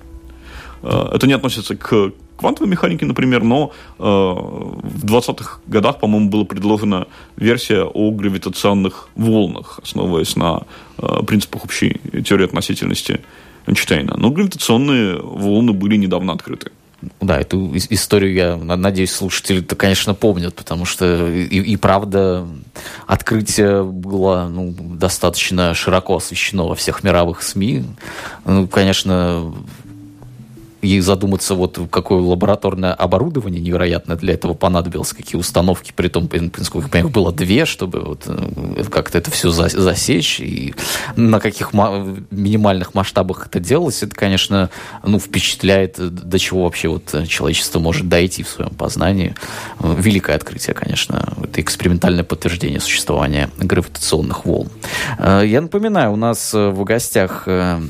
Э, 0.83 1.09
это 1.13 1.27
не 1.27 1.33
относится 1.33 1.75
к 1.75 2.11
квантовой 2.37 2.69
механике, 2.69 3.05
например, 3.05 3.43
но 3.43 3.71
э, 3.97 4.01
в 4.01 5.05
20-х 5.05 5.59
годах, 5.67 5.99
по-моему, 5.99 6.29
была 6.29 6.45
предложена 6.45 7.07
версия 7.35 7.83
о 7.83 8.11
гравитационных 8.11 9.09
волнах, 9.15 9.79
основываясь 9.83 10.35
на 10.35 10.63
э, 10.97 11.23
принципах 11.27 11.65
общей 11.65 11.99
теории 12.25 12.45
относительности 12.45 13.19
Эйнштейна. 13.67 14.15
Но 14.17 14.31
гравитационные 14.31 15.17
волны 15.17 15.73
были 15.73 15.97
недавно 15.97 16.33
открыты. 16.33 16.71
Да, 17.21 17.39
эту 17.39 17.71
историю 17.75 18.33
я 18.33 18.57
надеюсь, 18.57 19.11
слушатели-то, 19.11 19.75
конечно, 19.75 20.13
помнят, 20.13 20.53
потому 20.53 20.83
что 20.83 21.29
и, 21.29 21.45
и 21.45 21.77
правда 21.77 22.45
открытие 23.07 23.83
было 23.83 24.49
ну, 24.51 24.75
достаточно 24.77 25.73
широко 25.73 26.17
освещено 26.17 26.67
во 26.67 26.75
всех 26.75 27.03
мировых 27.03 27.41
СМИ. 27.41 27.85
Ну, 28.45 28.67
конечно, 28.67 29.53
и 30.81 30.99
задуматься, 31.01 31.55
вот 31.55 31.79
какое 31.89 32.21
лабораторное 32.21 32.93
оборудование 32.93 33.61
невероятно 33.61 34.15
для 34.15 34.33
этого 34.33 34.53
понадобилось, 34.53 35.13
какие 35.13 35.39
установки, 35.39 35.91
при 35.95 36.07
том, 36.07 36.29
я 36.31 36.49
понимаю, 36.49 37.09
было 37.09 37.31
две, 37.31 37.65
чтобы 37.65 37.99
вот 37.99 38.23
э, 38.27 38.83
как-то 38.89 39.17
это 39.17 39.29
все 39.31 39.51
засечь, 39.51 40.39
и 40.39 40.73
на 41.15 41.39
каких 41.39 41.73
минимальных 41.73 42.93
масштабах 42.93 43.47
это 43.47 43.59
делалось, 43.59 44.03
это, 44.03 44.15
конечно, 44.15 44.69
ну, 45.03 45.19
впечатляет, 45.19 45.97
до 45.97 46.39
чего 46.39 46.63
вообще 46.63 46.87
вот 46.87 47.27
человечество 47.27 47.79
может 47.79 48.07
дойти 48.07 48.43
в 48.43 48.47
своем 48.47 48.71
познании. 48.71 49.35
Великое 49.79 50.35
открытие, 50.35 50.73
конечно, 50.73 51.33
это 51.43 51.61
экспериментальное 51.61 52.23
подтверждение 52.23 52.79
существования 52.79 53.49
гравитационных 53.57 54.45
волн. 54.45 54.69
Э, 55.17 55.43
я 55.45 55.61
напоминаю, 55.61 56.13
у 56.13 56.15
нас 56.15 56.53
в 56.53 56.83
гостях 56.83 57.43
э, 57.47 57.81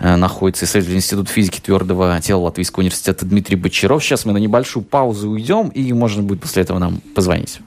находится 0.00 0.66
исследователь 0.66 0.96
Института 0.96 1.32
физики 1.32 1.60
твердого 1.60 2.14
тела 2.26 2.40
Латвийского 2.40 2.80
университета 2.80 3.24
Дмитрий 3.24 3.56
Бочаров. 3.56 4.02
Сейчас 4.02 4.24
мы 4.24 4.32
на 4.32 4.38
небольшую 4.38 4.84
паузу 4.84 5.30
уйдем, 5.30 5.68
и 5.68 5.92
можно 5.92 6.22
будет 6.24 6.40
после 6.40 6.62
этого 6.62 6.78
нам 6.78 7.00
позвонить. 7.14 7.60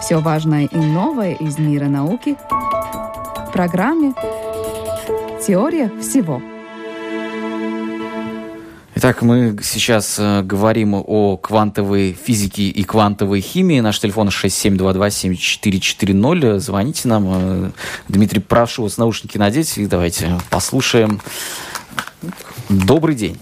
Все 0.00 0.18
важное 0.18 0.66
и 0.66 0.76
новое 0.76 1.34
из 1.34 1.58
мира 1.58 1.86
науки 1.86 2.36
в 3.48 3.52
программе 3.52 4.14
«Теория 5.46 5.90
всего». 6.00 6.40
Итак, 9.06 9.22
мы 9.22 9.56
сейчас 9.62 10.18
э, 10.18 10.42
говорим 10.42 10.96
о 10.96 11.36
квантовой 11.36 12.18
физике 12.20 12.64
и 12.64 12.82
квантовой 12.82 13.40
химии. 13.40 13.78
Наш 13.78 14.00
телефон 14.00 14.30
67227440. 14.30 16.58
Звоните 16.58 17.06
нам. 17.06 17.24
Э, 17.28 17.70
Дмитрий, 18.08 18.40
прошу 18.40 18.82
вас 18.82 18.98
наушники 18.98 19.38
надеть 19.38 19.78
и 19.78 19.86
давайте 19.86 20.36
послушаем. 20.50 21.20
Добрый 22.68 23.14
день. 23.14 23.38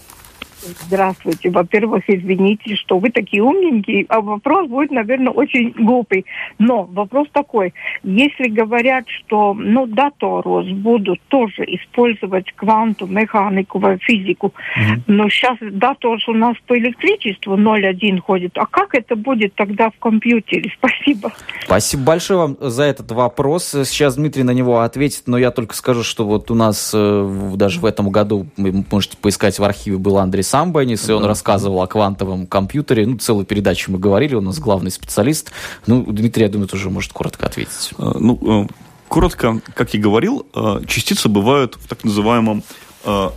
Здравствуйте. 0.86 1.50
Во-первых, 1.50 2.04
извините, 2.08 2.76
что 2.76 2.98
вы 2.98 3.10
такие 3.10 3.42
умненькие, 3.42 4.06
а 4.08 4.20
вопрос 4.20 4.68
будет, 4.68 4.90
наверное, 4.90 5.32
очень 5.32 5.70
глупый. 5.70 6.24
Но 6.58 6.84
вопрос 6.84 7.28
такой. 7.32 7.74
Если 8.02 8.48
говорят, 8.48 9.04
что 9.08 9.54
ну, 9.54 9.86
Даторос 9.86 10.68
будут 10.68 11.20
тоже 11.28 11.64
использовать 11.66 12.50
кванту, 12.52 13.06
механику, 13.06 13.82
физику, 14.00 14.54
mm-hmm. 14.76 15.00
но 15.06 15.28
сейчас 15.28 15.58
Даторос 15.60 16.28
у 16.28 16.34
нас 16.34 16.56
по 16.66 16.78
электричеству 16.78 17.56
0,1 17.56 18.20
ходит. 18.20 18.56
А 18.56 18.66
как 18.66 18.94
это 18.94 19.16
будет 19.16 19.54
тогда 19.54 19.90
в 19.90 19.98
компьютере? 19.98 20.72
Спасибо. 20.78 21.32
Спасибо 21.64 22.02
большое 22.04 22.38
вам 22.38 22.56
за 22.60 22.84
этот 22.84 23.10
вопрос. 23.12 23.64
Сейчас 23.84 24.16
Дмитрий 24.16 24.42
на 24.42 24.52
него 24.52 24.80
ответит, 24.80 25.24
но 25.26 25.38
я 25.38 25.50
только 25.50 25.74
скажу, 25.74 26.02
что 26.02 26.24
вот 26.24 26.50
у 26.50 26.54
нас 26.54 26.92
э, 26.94 27.50
даже 27.54 27.80
в 27.80 27.84
этом 27.84 28.10
году, 28.10 28.46
вы 28.56 28.84
можете 28.90 29.16
поискать 29.16 29.58
в 29.58 29.64
архиве, 29.64 29.98
был 29.98 30.18
Андрей 30.18 30.42
Самбанис, 30.54 31.08
и 31.08 31.12
он 31.12 31.24
рассказывал 31.24 31.82
о 31.82 31.88
квантовом 31.88 32.46
компьютере. 32.46 33.04
Ну, 33.06 33.18
целую 33.18 33.44
передачу 33.44 33.90
мы 33.90 33.98
говорили, 33.98 34.36
у 34.36 34.40
нас 34.40 34.60
главный 34.60 34.92
специалист. 34.92 35.50
Ну, 35.88 36.04
Дмитрий, 36.04 36.44
я 36.44 36.48
думаю, 36.48 36.68
тоже 36.68 36.90
может 36.90 37.12
коротко 37.12 37.46
ответить. 37.46 37.90
Э, 37.98 38.12
ну, 38.20 38.38
э, 38.62 38.68
коротко, 39.08 39.60
как 39.74 39.94
я 39.94 40.00
говорил, 40.00 40.46
э, 40.54 40.82
частицы 40.86 41.28
бывают 41.28 41.74
в 41.74 41.88
так 41.88 42.04
называемом 42.04 42.62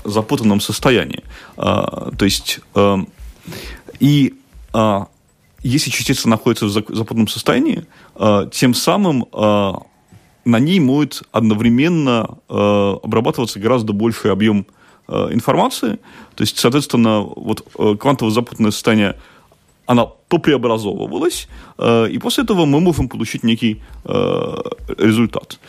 запутанном 0.05 0.61
состоянии. 0.61 1.23
То 1.57 2.15
есть, 2.21 2.61
и 3.99 4.33
если 5.61 5.89
частица 5.89 6.29
находится 6.29 6.67
в 6.67 6.69
запутанном 6.69 7.27
состоянии, 7.27 7.85
тем 8.51 8.73
самым 8.73 9.25
на 9.33 10.59
ней 10.59 10.79
может 10.79 11.23
одновременно 11.33 12.37
обрабатываться 12.47 13.59
гораздо 13.59 13.91
больший 13.91 14.31
объем 14.31 14.67
информации. 15.09 15.99
То 16.35 16.43
есть, 16.43 16.59
соответственно, 16.59 17.21
вот 17.21 17.65
э, 17.79 17.95
квантово 17.99 18.31
запутанное 18.31 18.71
состояние 18.71 19.15
она 19.85 20.05
попреобразовывалась, 20.05 21.47
э, 21.77 22.09
и 22.09 22.17
после 22.19 22.43
этого 22.43 22.65
мы 22.65 22.81
можем 22.81 23.07
получить 23.07 23.43
некий 23.43 23.81
результат. 24.05 25.59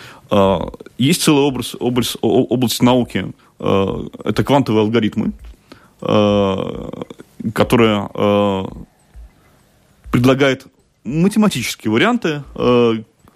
Есть 0.99 1.23
целая 1.23 1.45
область, 1.45 1.77
область, 1.79 2.17
область 2.21 2.83
науки, 2.83 3.33
это 3.59 4.45
квантовые 4.45 4.83
алгоритмы, 4.83 5.33
которая 7.55 8.09
предлагает 10.11 10.67
математические 11.05 11.93
варианты 11.93 12.43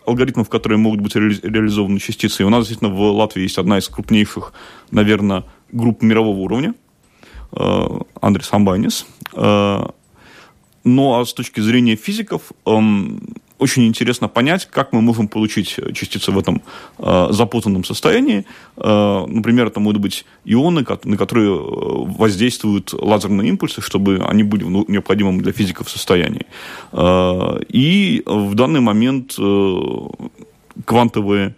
алгоритмов, 0.07 0.49
которые 0.49 0.79
могут 0.79 1.01
быть 1.01 1.15
реализованы 1.17 1.99
частицы. 1.99 2.43
И 2.43 2.47
у 2.47 2.51
нас 2.51 2.67
действительно 2.67 2.91
в 2.95 3.01
Латвии 3.01 3.43
есть 3.43 3.59
одна 3.59 3.79
из 3.79 3.89
крупнейших, 3.89 4.53
наверное, 4.91 5.45
групп 5.73 6.03
мирового 6.03 6.39
уровня, 6.39 6.75
э, 7.57 7.89
Андрес 8.21 8.53
Амбанис. 8.53 9.07
Э, 9.35 9.87
ну 10.85 11.21
а 11.21 11.25
с 11.25 11.33
точки 11.33 11.61
зрения 11.61 11.97
физиков, 11.97 12.43
эм, 12.67 13.21
очень 13.59 13.87
интересно 13.87 14.27
понять, 14.27 14.67
как 14.67 14.93
мы 14.93 15.01
можем 15.01 15.29
получить 15.29 15.79
частицы 15.95 16.33
в 16.33 16.39
этом 16.39 16.63
э, 16.99 17.29
запутанном 17.31 17.85
состоянии. 17.85 18.45
Например, 18.77 19.69
это 19.69 19.79
могут 19.79 19.99
быть 19.99 20.25
ионы, 20.45 20.85
на 21.05 21.17
которые 21.17 21.57
воздействуют 22.19 22.93
лазерные 22.93 23.49
импульсы, 23.51 23.81
чтобы 23.81 24.19
они 24.29 24.43
были 24.43 24.65
в 24.65 24.91
необходимом 24.91 25.41
для 25.41 25.53
физиков 25.53 25.89
состоянии. 25.89 26.47
И 26.93 28.23
в 28.27 28.55
данный 28.57 28.81
момент 28.81 29.37
квантовые 30.85 31.55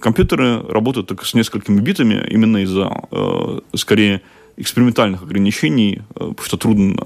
компьютеры 0.00 0.62
работают 0.68 1.06
только 1.06 1.24
с 1.24 1.34
несколькими 1.34 1.80
битами 1.80 2.22
именно 2.28 2.58
из-за, 2.58 2.90
э, 3.10 3.60
скорее, 3.76 4.20
экспериментальных 4.58 5.22
ограничений, 5.22 6.02
э, 6.10 6.18
потому 6.18 6.44
что 6.44 6.56
трудно 6.56 6.96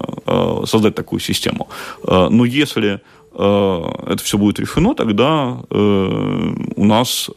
создать 0.65 0.95
такую 0.95 1.19
систему. 1.19 1.67
Но 2.07 2.45
если 2.45 3.01
это 3.33 4.17
все 4.23 4.37
будет 4.37 4.59
решено, 4.59 4.95
тогда 4.95 5.57
у 5.69 6.85
нас 6.85 7.29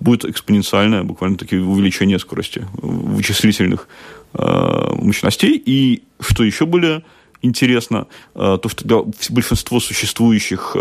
будет 0.00 0.24
экспоненциальное 0.24 1.02
буквально 1.02 1.36
такие 1.36 1.62
увеличение 1.62 2.18
скорости 2.18 2.66
вычислительных 2.72 3.88
мощностей. 4.32 5.62
И 5.66 6.02
что 6.20 6.42
еще 6.44 6.64
более 6.64 7.02
интересно, 7.44 8.06
то, 8.34 8.60
что 8.68 9.06
большинство 9.30 9.80
существующих 9.80 10.76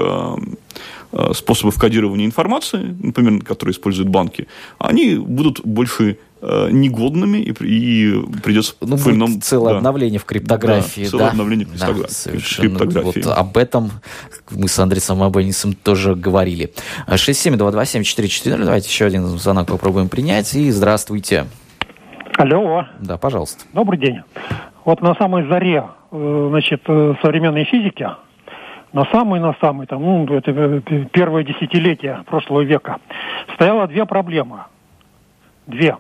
Э, 1.16 1.32
способов 1.36 1.78
кодирования 1.78 2.26
информации, 2.26 2.96
например, 3.00 3.44
которые 3.44 3.74
используют 3.74 4.10
банки, 4.10 4.48
они 4.80 5.14
будут 5.14 5.64
больше 5.64 6.18
э, 6.42 6.70
негодными 6.72 7.38
и, 7.38 7.52
и 7.52 8.40
придется 8.42 8.74
ну, 8.82 8.96
в 8.96 9.08
ином... 9.10 9.40
целое 9.40 9.74
да. 9.74 9.78
обновление 9.78 10.20
в 10.20 10.26
криптографии. 10.26 11.04
Да, 11.04 11.10
целое 11.10 11.26
да? 11.26 11.32
обновление 11.32 11.68
в 11.68 11.70
криптографии. 11.70 12.02
Да, 12.02 12.10
совершенно. 12.10 12.80
Криптографии. 12.80 13.22
Вот 13.22 13.38
об 13.38 13.58
этом 13.58 13.92
мы 14.50 14.68
с 14.68 14.80
Андресом 14.80 15.22
Абонисом 15.22 15.74
тоже 15.74 16.16
говорили. 16.16 16.74
6722744, 17.08 18.66
давайте 18.66 18.90
еще 18.90 19.06
один 19.06 19.28
звонок 19.38 19.68
попробуем 19.68 20.10
принять. 20.10 20.56
И 20.56 20.72
здравствуйте. 20.72 21.46
Алло. 22.38 22.86
Да, 23.02 23.18
пожалуйста. 23.18 23.66
Добрый 23.72 24.00
день. 24.00 24.22
Вот 24.84 25.02
на 25.02 25.14
самой 25.14 25.48
заре 25.48 25.78
э, 25.78 26.03
значит, 26.14 26.84
современной 26.86 27.66
физики 27.66 28.08
на 28.94 29.06
самый, 29.06 29.40
на 29.40 29.56
самый, 29.60 29.88
там, 29.88 30.02
ну, 30.02 30.26
это 30.26 30.52
э, 30.52 30.82
первое 31.12 31.44
десятилетие 31.44 32.24
прошлого 32.28 32.62
века, 32.62 33.00
стояло 33.56 33.88
две 33.88 34.06
проблемы. 34.06 34.60
Две. 35.66 35.98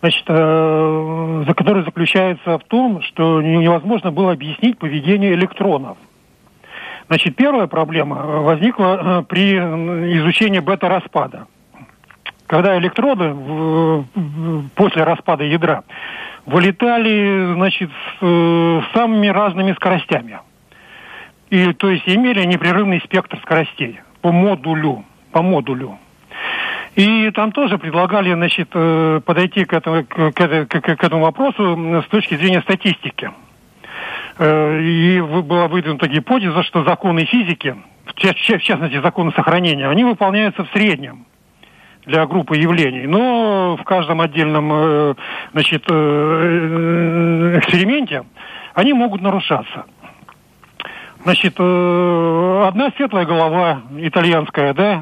Значит, 0.00 0.24
э, 0.26 1.44
за 1.46 1.54
которые 1.54 1.84
заключается 1.84 2.58
в 2.58 2.64
том, 2.64 3.00
что 3.02 3.40
невозможно 3.40 4.10
было 4.10 4.32
объяснить 4.32 4.76
поведение 4.78 5.34
электронов. 5.34 5.96
Значит, 7.06 7.36
первая 7.36 7.68
проблема 7.68 8.16
э, 8.16 8.38
возникла 8.40 9.20
э, 9.20 9.22
при 9.28 9.56
изучении 10.18 10.58
бета-распада. 10.58 11.46
Когда 12.48 12.76
электроды 12.76 13.28
в, 13.28 14.04
после 14.74 15.04
распада 15.04 15.44
ядра 15.44 15.84
вылетали, 16.46 17.54
значит, 17.54 17.90
с, 17.90 18.24
с 18.24 18.92
самыми 18.94 19.28
разными 19.28 19.72
скоростями– 19.72 20.38
и, 21.52 21.74
то 21.74 21.90
есть 21.90 22.08
имели 22.08 22.46
непрерывный 22.46 23.02
спектр 23.04 23.38
скоростей 23.42 24.00
по 24.22 24.32
модулю, 24.32 25.04
по 25.32 25.42
модулю. 25.42 25.98
И 26.94 27.30
там 27.32 27.52
тоже 27.52 27.76
предлагали, 27.76 28.32
значит, 28.32 28.70
э, 28.72 29.20
подойти 29.22 29.66
к 29.66 29.74
этому, 29.74 30.02
к, 30.02 30.32
к, 30.32 30.66
к 30.66 31.04
этому 31.04 31.24
вопросу 31.24 32.02
с 32.06 32.08
точки 32.08 32.36
зрения 32.36 32.62
статистики. 32.62 33.30
Э, 34.38 34.80
и 34.80 35.20
была 35.20 35.68
выдвинута 35.68 36.08
гипотеза, 36.08 36.62
что 36.62 36.84
законы 36.84 37.26
физики, 37.26 37.76
в 38.06 38.14
частности 38.14 39.02
законы 39.02 39.32
сохранения, 39.32 39.88
они 39.90 40.04
выполняются 40.04 40.64
в 40.64 40.70
среднем. 40.70 41.26
Для 42.06 42.26
группы 42.26 42.56
явлений, 42.56 43.06
но 43.06 43.76
в 43.76 43.84
каждом 43.84 44.20
отдельном 44.20 44.70
э, 44.72 45.14
значит, 45.52 45.84
э, 45.88 47.58
эксперименте 47.58 48.24
они 48.74 48.92
могут 48.92 49.20
нарушаться. 49.20 49.84
Значит, 51.24 51.54
одна 51.54 52.90
светлая 52.96 53.24
голова 53.24 53.82
итальянская, 53.96 54.74
да, 54.74 55.00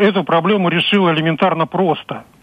эту 0.00 0.22
проблему 0.22 0.68
решила 0.68 1.12
элементарно 1.12 1.66
просто– 1.66 2.24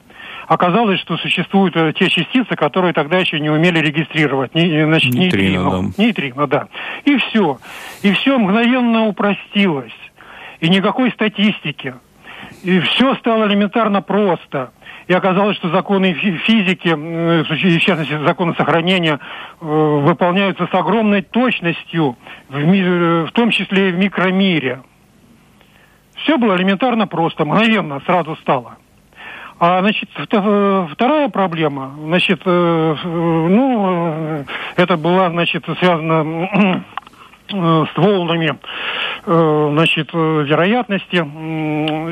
оказалось, 0.49 0.99
что 1.01 1.15
существуют 1.17 1.75
э, 1.77 1.93
те 1.93 2.09
частицы, 2.09 2.55
которые 2.55 2.91
тогда 2.91 3.19
еще 3.19 3.39
не 3.39 3.51
умели 3.51 3.79
регистрировать. 3.79 4.55
Не, 4.55 4.83
значит, 4.83 5.13
нейтрино, 5.13 5.59
нейтрино, 5.59 5.69
да. 5.69 6.03
нейтрино, 6.03 6.47
да. 6.47 6.67
И 7.05 7.17
все. 7.17 7.59
И 8.01 8.11
все 8.13 8.37
мгновенно 8.37 9.05
упростилось. 9.05 9.93
И 10.59 10.67
никакой 10.67 11.11
статистики. 11.11 11.93
И 12.63 12.79
все 12.81 13.15
стало 13.15 13.47
элементарно 13.47 14.01
просто. 14.01 14.71
И 15.07 15.13
оказалось, 15.13 15.57
что 15.57 15.69
законы 15.69 16.13
физики, 16.13 16.89
в 16.89 17.79
частности, 17.79 18.17
законы 18.25 18.53
сохранения, 18.55 19.19
э, 19.59 19.65
выполняются 19.65 20.67
с 20.67 20.73
огромной 20.73 21.21
точностью, 21.21 22.15
э, 22.49 23.25
в 23.27 23.31
том 23.31 23.49
числе 23.49 23.89
и 23.89 23.91
в 23.91 23.97
микромире. 23.97 24.81
Все 26.17 26.37
было 26.37 26.55
элементарно 26.55 27.07
просто, 27.07 27.45
мгновенно 27.45 28.01
сразу 28.05 28.35
стало. 28.37 28.77
А, 29.61 29.81
значит, 29.81 30.09
вторая 30.15 31.27
проблема, 31.27 31.93
значит, 31.97 32.41
э, 32.45 32.95
ну, 33.03 34.45
это 34.77 34.95
была, 34.95 35.29
значит, 35.31 35.65
связана 35.79 36.23
э, 36.23 36.79
с 37.49 37.97
волнами, 37.97 38.57
э, 39.25 39.69
значит, 39.73 40.13
вероятности. 40.13 41.17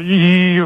И, 0.03 0.63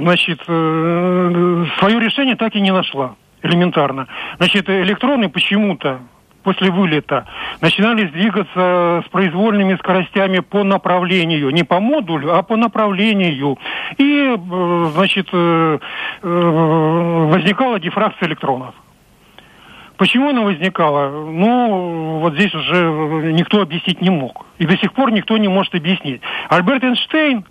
значит, 0.00 0.42
свое 0.44 2.00
решение 2.00 2.36
так 2.36 2.54
и 2.54 2.60
не 2.60 2.70
нашла 2.70 3.14
элементарно. 3.42 4.08
Значит, 4.38 4.68
электроны 4.68 5.28
почему-то 5.28 6.00
после 6.44 6.70
вылета 6.70 7.26
начинали 7.60 8.04
двигаться 8.04 9.02
с 9.04 9.08
произвольными 9.10 9.74
скоростями 9.76 10.38
по 10.40 10.62
направлению, 10.62 11.50
не 11.50 11.64
по 11.64 11.80
модулю, 11.80 12.36
а 12.36 12.42
по 12.42 12.56
направлению. 12.56 13.58
И, 13.98 14.36
э, 14.36 14.86
значит, 14.94 15.28
э, 15.32 15.78
э, 16.22 17.28
возникала 17.32 17.80
дифракция 17.80 18.28
электронов. 18.28 18.74
Почему 19.96 20.30
она 20.30 20.42
возникала? 20.42 21.08
Ну, 21.10 22.18
вот 22.18 22.34
здесь 22.34 22.52
уже 22.54 23.32
никто 23.32 23.60
объяснить 23.60 24.00
не 24.00 24.10
мог. 24.10 24.46
И 24.58 24.66
до 24.66 24.76
сих 24.76 24.92
пор 24.92 25.12
никто 25.12 25.36
не 25.36 25.48
может 25.48 25.74
объяснить. 25.74 26.20
Альберт 26.48 26.82
Эйнштейн, 26.82 27.44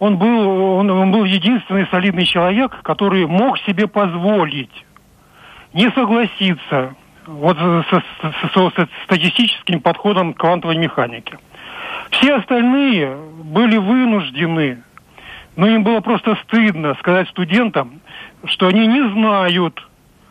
он 0.00 0.16
был, 0.16 0.48
он, 0.78 0.90
он 0.90 1.12
был 1.12 1.24
единственный 1.24 1.86
солидный 1.90 2.24
человек, 2.24 2.82
который 2.82 3.26
мог 3.26 3.58
себе 3.60 3.86
позволить 3.86 4.84
не 5.72 5.90
согласиться 5.90 6.94
вот 7.26 7.56
со, 7.56 8.02
со, 8.52 8.70
со 8.70 8.88
статистическим 9.04 9.80
подходом 9.80 10.34
к 10.34 10.38
квантовой 10.38 10.76
механике. 10.76 11.38
Все 12.10 12.34
остальные 12.34 13.14
были 13.44 13.76
вынуждены, 13.76 14.82
но 15.54 15.68
им 15.68 15.84
было 15.84 16.00
просто 16.00 16.36
стыдно 16.44 16.94
сказать 16.94 17.28
студентам, 17.28 18.00
что 18.44 18.66
они 18.66 18.86
не 18.86 19.08
знают, 19.12 19.86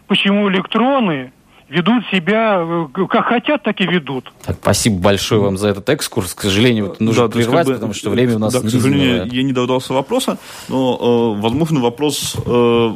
почему 0.09 0.49
электроны 0.49 1.31
ведут 1.69 2.03
себя 2.11 2.59
э, 2.61 2.87
как 3.07 3.27
хотят, 3.27 3.63
так 3.63 3.79
и 3.79 3.85
ведут. 3.85 4.31
Так, 4.43 4.57
спасибо 4.61 4.99
большое 4.99 5.39
вам 5.39 5.57
за 5.57 5.69
этот 5.69 5.87
экскурс. 5.89 6.33
К 6.33 6.41
сожалению, 6.41 6.87
вот 6.87 6.99
нужно 6.99 7.27
да, 7.27 7.33
прервать, 7.33 7.65
как 7.65 7.67
бы, 7.67 7.73
потому 7.75 7.93
что 7.93 8.09
время 8.09 8.35
у 8.35 8.39
нас 8.39 8.53
Да, 8.53 8.61
к 8.61 8.69
сожалению, 8.69 9.27
я 9.31 9.43
не 9.43 9.53
догадался 9.53 9.93
вопроса, 9.93 10.37
но, 10.67 11.35
э, 11.37 11.41
возможно, 11.41 11.79
вопрос 11.79 12.35
э, 12.35 12.39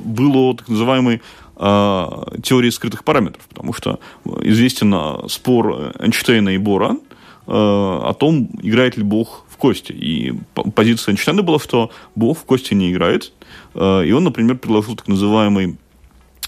был 0.03 0.35
о 0.35 0.53
так 0.55 0.67
называемой 0.67 1.21
э, 1.55 2.07
теории 2.41 2.71
скрытых 2.71 3.03
параметров, 3.03 3.45
потому 3.47 3.73
что 3.73 3.99
известен 4.41 4.93
э, 4.93 5.27
спор 5.29 5.93
Эйнштейна 5.99 6.49
и 6.49 6.57
Бора 6.57 6.97
э, 7.45 7.51
о 7.51 8.13
том, 8.17 8.49
играет 8.63 8.97
ли 8.97 9.03
Бог 9.03 9.45
в 9.49 9.57
кости. 9.57 9.91
И 9.91 10.33
позиция 10.75 11.11
Эйнштейна 11.11 11.43
была, 11.43 11.59
что 11.59 11.91
Бог 12.15 12.39
в 12.39 12.45
кости 12.45 12.73
не 12.73 12.91
играет. 12.91 13.33
Э, 13.75 14.03
и 14.03 14.11
он, 14.11 14.23
например, 14.23 14.57
предложил 14.57 14.95
так 14.95 15.07
называемый 15.07 15.77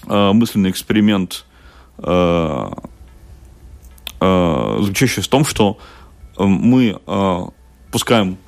мысленный 0.04 0.70
эксперимент, 0.70 1.44
э, 1.98 2.70
э, 4.20 4.78
заключающийся 4.80 5.22
в 5.22 5.28
том, 5.28 5.44
что 5.44 5.78
э, 6.36 6.44
мы 6.44 7.00
э, 7.06 7.40
пускаем 7.90 8.38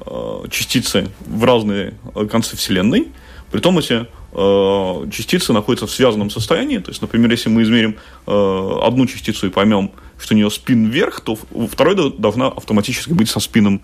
э, 0.00 0.44
частицы 0.50 1.10
в 1.26 1.44
разные 1.44 1.94
концы 2.30 2.56
Вселенной, 2.56 3.08
при 3.50 3.60
том 3.60 3.78
эти 3.78 4.06
Э, 4.38 5.08
частицы 5.10 5.54
находятся 5.54 5.86
в 5.86 5.90
связанном 5.90 6.28
состоянии. 6.28 6.76
То 6.76 6.90
есть, 6.90 7.00
например, 7.00 7.30
если 7.30 7.48
мы 7.48 7.62
измерим 7.62 7.96
э, 8.26 8.78
одну 8.82 9.06
частицу 9.06 9.46
и 9.46 9.50
поймем, 9.50 9.92
что 10.18 10.34
у 10.34 10.36
нее 10.36 10.50
спин 10.50 10.90
вверх, 10.90 11.20
то 11.22 11.38
второй 11.72 12.12
должна 12.18 12.48
автоматически 12.48 13.14
быть 13.14 13.30
со 13.30 13.40
спином 13.40 13.80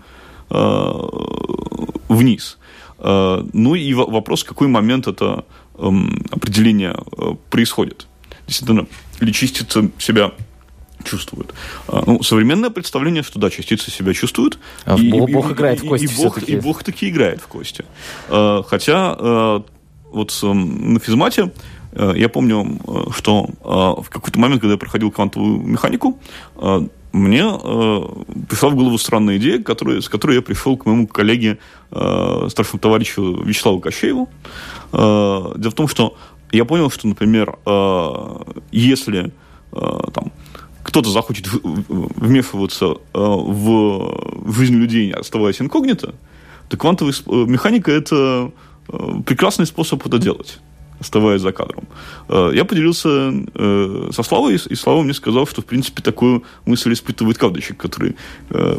э, 0.51 0.91
вниз. 2.07 2.59
Ну 2.99 3.75
и 3.75 3.93
вопрос, 3.93 4.43
в 4.43 4.47
какой 4.47 4.69
момент 4.69 5.07
это 5.07 5.43
определение 5.77 6.95
происходит. 7.49 8.07
Действительно, 8.47 8.87
ли 9.19 9.33
частица 9.33 9.89
себя 9.97 10.31
чувствует. 11.03 11.53
Ну, 11.87 12.23
современное 12.23 12.69
представление, 12.69 13.23
что 13.23 13.39
да, 13.39 13.49
частицы 13.49 13.91
себя 13.91 14.13
чувствуют. 14.13 14.59
А 14.85 14.95
и, 14.95 15.09
Бог, 15.11 15.29
и, 15.29 15.33
Бог 15.33 15.51
играет 15.51 15.81
в 15.81 15.87
кости 15.87 16.05
и, 16.05 16.07
и, 16.07 16.23
Бог, 16.23 16.43
и 16.43 16.55
Бог 16.57 16.83
таки 16.83 17.09
играет 17.09 17.41
в 17.41 17.47
кости. 17.47 17.83
Хотя 18.27 19.63
вот 20.13 20.39
эм, 20.43 20.93
на 20.93 20.99
физмате 20.99 21.51
э, 21.91 22.13
я 22.15 22.29
помню, 22.29 22.79
э, 22.87 23.11
что 23.11 23.49
э, 23.49 24.01
в 24.01 24.09
какой-то 24.09 24.39
момент, 24.39 24.61
когда 24.61 24.73
я 24.73 24.77
проходил 24.77 25.11
квантовую 25.11 25.59
механику, 25.61 26.19
мне 27.13 27.43
пришла 28.49 28.69
в 28.69 28.75
голову 28.75 28.97
странная 28.97 29.37
идея, 29.37 29.61
которая, 29.61 30.01
с 30.01 30.09
которой 30.09 30.35
я 30.35 30.41
пришел 30.41 30.75
к 30.75 30.85
моему 30.85 31.07
коллеге, 31.07 31.59
старшему 31.89 32.79
товарищу 32.79 33.41
Вячеславу 33.43 33.79
Кощееву. 33.79 34.29
Дело 34.91 35.69
в 35.71 35.73
том, 35.73 35.87
что 35.87 36.17
я 36.51 36.65
понял, 36.65 36.89
что, 36.89 37.07
например, 37.07 37.57
если 38.71 39.31
там, 39.71 40.31
кто-то 40.83 41.09
захочет 41.09 41.47
вмешиваться 41.63 42.95
в 43.13 44.51
жизнь 44.51 44.75
людей, 44.75 45.11
оставаясь 45.11 45.61
инкогнито, 45.61 46.15
то 46.69 46.77
квантовая 46.77 47.13
механика– 47.45 47.91
это 47.93 48.51
Э, 48.89 49.21
прекрасный 49.25 49.65
способ 49.65 50.05
это 50.05 50.17
делать 50.17 50.59
оставаясь 51.03 51.41
за 51.41 51.51
кадром. 51.51 51.83
Э, 52.29 52.51
я 52.53 52.65
поделился 52.65 53.09
э, 53.53 54.09
со 54.11 54.23
Славой, 54.23 54.55
и 54.55 54.75
Слава 54.75 55.03
мне 55.03 55.13
сказал, 55.13 55.45
что, 55.47 55.61
в 55.61 55.65
принципе, 55.65 56.01
такую 56.01 56.43
мысль 56.65 56.93
испытывает 56.93 57.37
каждый 57.37 57.61
который, 57.77 58.15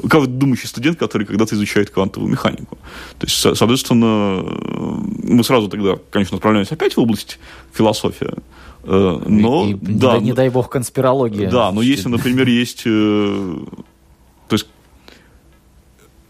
каждый 0.09 0.29
думающий 0.29 0.69
студент, 0.69 0.99
который 0.99 1.27
когда-то 1.27 1.55
изучает 1.55 1.91
квантовую 1.91 2.31
механику. 2.31 2.79
То 3.19 3.27
есть, 3.27 3.37
соответственно, 3.37 4.45
мы 5.23 5.45
сразу 5.45 5.69
тогда, 5.69 5.97
конечно, 6.11 6.37
отправляемся 6.37 6.75
опять 6.75 6.97
в 6.97 7.01
область 7.01 7.39
философии, 7.73 8.31
но... 8.85 9.67
И, 9.67 9.75
да, 9.75 10.19
не, 10.19 10.27
не 10.27 10.33
дай 10.33 10.49
бог 10.49 10.71
конспирология. 10.71 11.51
Да, 11.51 11.73
но 11.73 11.83
если, 11.83 12.09
например, 12.09 12.49
есть... 12.49 12.85
То 12.85 14.53
есть 14.53 14.67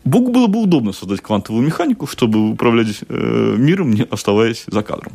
Богу 0.05 0.31
было 0.31 0.47
бы 0.47 0.63
удобно 0.63 0.93
создать 0.93 1.21
квантовую 1.23 1.65
механику, 1.65 2.07
чтобы 2.07 2.51
управлять 2.51 3.03
э, 3.09 3.55
миром, 3.59 3.93
не 3.93 4.03
оставаясь 4.03 4.65
за 4.67 4.83
кадром. 4.83 5.15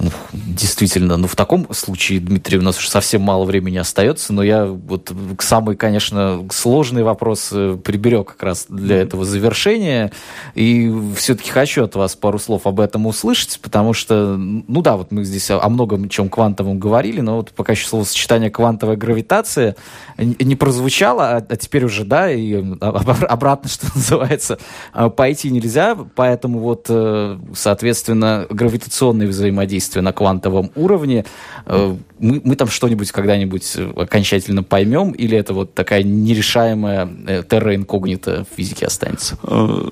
Ну, 0.00 0.10
действительно, 0.32 1.16
ну 1.16 1.26
в 1.26 1.36
таком 1.36 1.72
случае, 1.72 2.20
Дмитрий, 2.20 2.58
у 2.58 2.62
нас 2.62 2.78
уже 2.78 2.88
совсем 2.88 3.22
мало 3.22 3.44
времени 3.44 3.78
остается, 3.78 4.32
но 4.32 4.42
я 4.42 4.66
вот 4.66 5.12
самый, 5.38 5.76
конечно, 5.76 6.46
сложный 6.50 7.02
вопрос 7.02 7.50
э, 7.52 7.76
приберег 7.82 8.28
как 8.28 8.42
раз 8.42 8.66
для 8.68 8.96
этого 8.96 9.24
завершения. 9.24 10.12
И 10.54 10.92
все-таки 11.16 11.50
хочу 11.50 11.84
от 11.84 11.94
вас 11.94 12.16
пару 12.16 12.38
слов 12.38 12.66
об 12.66 12.80
этом 12.80 13.06
услышать, 13.06 13.60
потому 13.60 13.92
что, 13.92 14.36
ну 14.36 14.82
да, 14.82 14.96
вот 14.96 15.12
мы 15.12 15.24
здесь 15.24 15.50
о 15.50 15.68
многом 15.68 16.08
чем 16.08 16.28
квантовом 16.28 16.78
говорили, 16.78 17.20
но 17.20 17.36
вот 17.36 17.52
пока 17.52 17.72
еще 17.72 17.86
словосочетание 17.86 18.50
квантовая 18.50 18.96
гравитация 18.96 19.76
не 20.18 20.56
прозвучало, 20.56 21.36
а, 21.36 21.46
а 21.48 21.56
теперь 21.56 21.84
уже, 21.84 22.04
да, 22.04 22.30
и 22.30 22.54
обратно, 22.80 23.68
что 23.68 23.86
называется, 23.94 24.58
а, 24.92 25.10
пойти 25.10 25.50
нельзя, 25.50 25.96
поэтому 26.14 26.58
вот, 26.58 26.86
э, 26.88 27.38
соответственно, 27.54 28.46
гравитационные 28.50 29.28
взаимодействия 29.28 29.91
действия 29.92 30.02
на 30.02 30.12
квантовом 30.12 30.70
уровне, 30.74 31.24
э, 31.66 31.96
мы, 32.18 32.40
мы 32.44 32.56
там 32.56 32.68
что-нибудь 32.68 33.12
когда-нибудь 33.12 33.76
окончательно 33.96 34.62
поймем, 34.62 35.12
или 35.12 35.36
это 35.36 35.54
вот 35.54 35.74
такая 35.74 36.02
нерешаемая 36.02 37.08
э, 37.26 37.42
терра 37.48 37.74
инкогнита 37.74 38.44
в 38.44 38.56
физике 38.56 38.86
останется? 38.86 39.38
Э, 39.42 39.88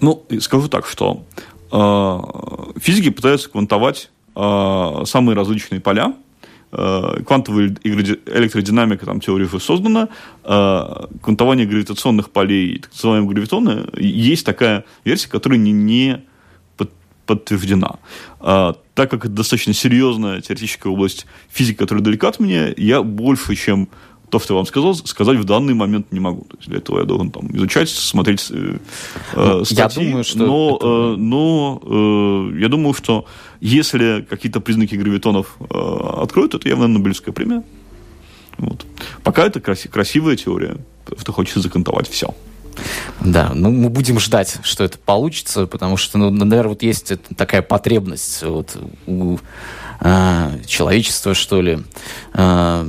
ну, 0.00 0.24
скажу 0.40 0.68
так, 0.68 0.86
что 0.86 1.24
физики 2.76 3.08
пытаются 3.08 3.48
квантовать 3.48 4.10
самые 4.34 5.34
различные 5.34 5.80
поля, 5.80 6.12
квантовая 6.70 7.76
электродинамика, 7.82 9.06
там 9.06 9.20
теория 9.20 9.46
уже 9.46 9.58
создана, 9.58 10.08
квантование 10.42 11.66
гравитационных 11.66 12.28
полей, 12.28 12.80
так 12.80 12.90
называемые 12.92 13.30
гравитоны, 13.30 13.86
есть 13.96 14.44
такая 14.44 14.84
версия, 15.04 15.30
которая 15.30 15.58
не, 15.58 15.72
не 15.72 16.24
подтверждена. 17.26 17.96
А, 18.40 18.76
так 18.94 19.10
как 19.10 19.24
это 19.24 19.34
достаточно 19.34 19.72
серьезная 19.72 20.40
теоретическая 20.40 20.88
область 20.88 21.26
физики, 21.50 21.78
которая 21.78 22.04
далека 22.04 22.28
от 22.28 22.40
меня, 22.40 22.72
я 22.76 23.02
больше, 23.02 23.54
чем 23.54 23.88
то, 24.32 24.38
что 24.38 24.54
я 24.54 24.56
вам 24.56 24.66
сказал, 24.66 24.94
сказать 24.94 25.36
в 25.36 25.44
данный 25.44 25.74
момент 25.74 26.10
не 26.10 26.18
могу. 26.18 26.44
То 26.44 26.56
есть 26.56 26.68
для 26.68 26.78
этого 26.78 27.00
я 27.00 27.04
должен 27.04 27.30
там 27.30 27.54
изучать, 27.54 27.90
смотреть 27.90 28.50
э, 28.50 28.78
ну, 29.36 29.64
статьи. 29.64 30.04
Я 30.04 30.08
думаю, 30.08 30.24
что 30.24 30.38
но, 30.38 30.76
это... 30.76 30.86
э, 30.86 31.16
но 31.18 31.82
э, 31.84 32.58
я 32.60 32.68
думаю, 32.68 32.94
что 32.94 33.26
если 33.60 34.26
какие-то 34.28 34.60
признаки 34.60 34.94
гравитонов 34.94 35.58
э, 35.60 36.22
откроют, 36.22 36.54
это 36.54 36.66
явно 36.66 36.88
Нобелевская 36.88 37.34
премия. 37.34 37.62
Вот. 38.56 38.86
Пока 39.22 39.46
это 39.46 39.60
краси- 39.60 39.88
красивая 39.88 40.36
теория, 40.36 40.78
что 41.18 41.32
хочется 41.32 41.60
закантовать 41.60 42.08
все. 42.08 42.34
Да, 43.20 43.52
ну 43.54 43.70
мы 43.70 43.88
будем 43.88 44.18
ждать, 44.18 44.58
что 44.62 44.84
это 44.84 44.98
получится, 44.98 45.66
потому 45.66 45.96
что, 45.96 46.18
ну, 46.18 46.30
наверное, 46.30 46.70
вот 46.70 46.82
есть 46.82 47.12
такая 47.36 47.62
потребность 47.62 48.42
вот, 48.42 48.76
у 49.06 49.38
э, 50.00 50.58
человечества, 50.66 51.34
что 51.34 51.60
ли, 51.60 51.78
э, 52.34 52.86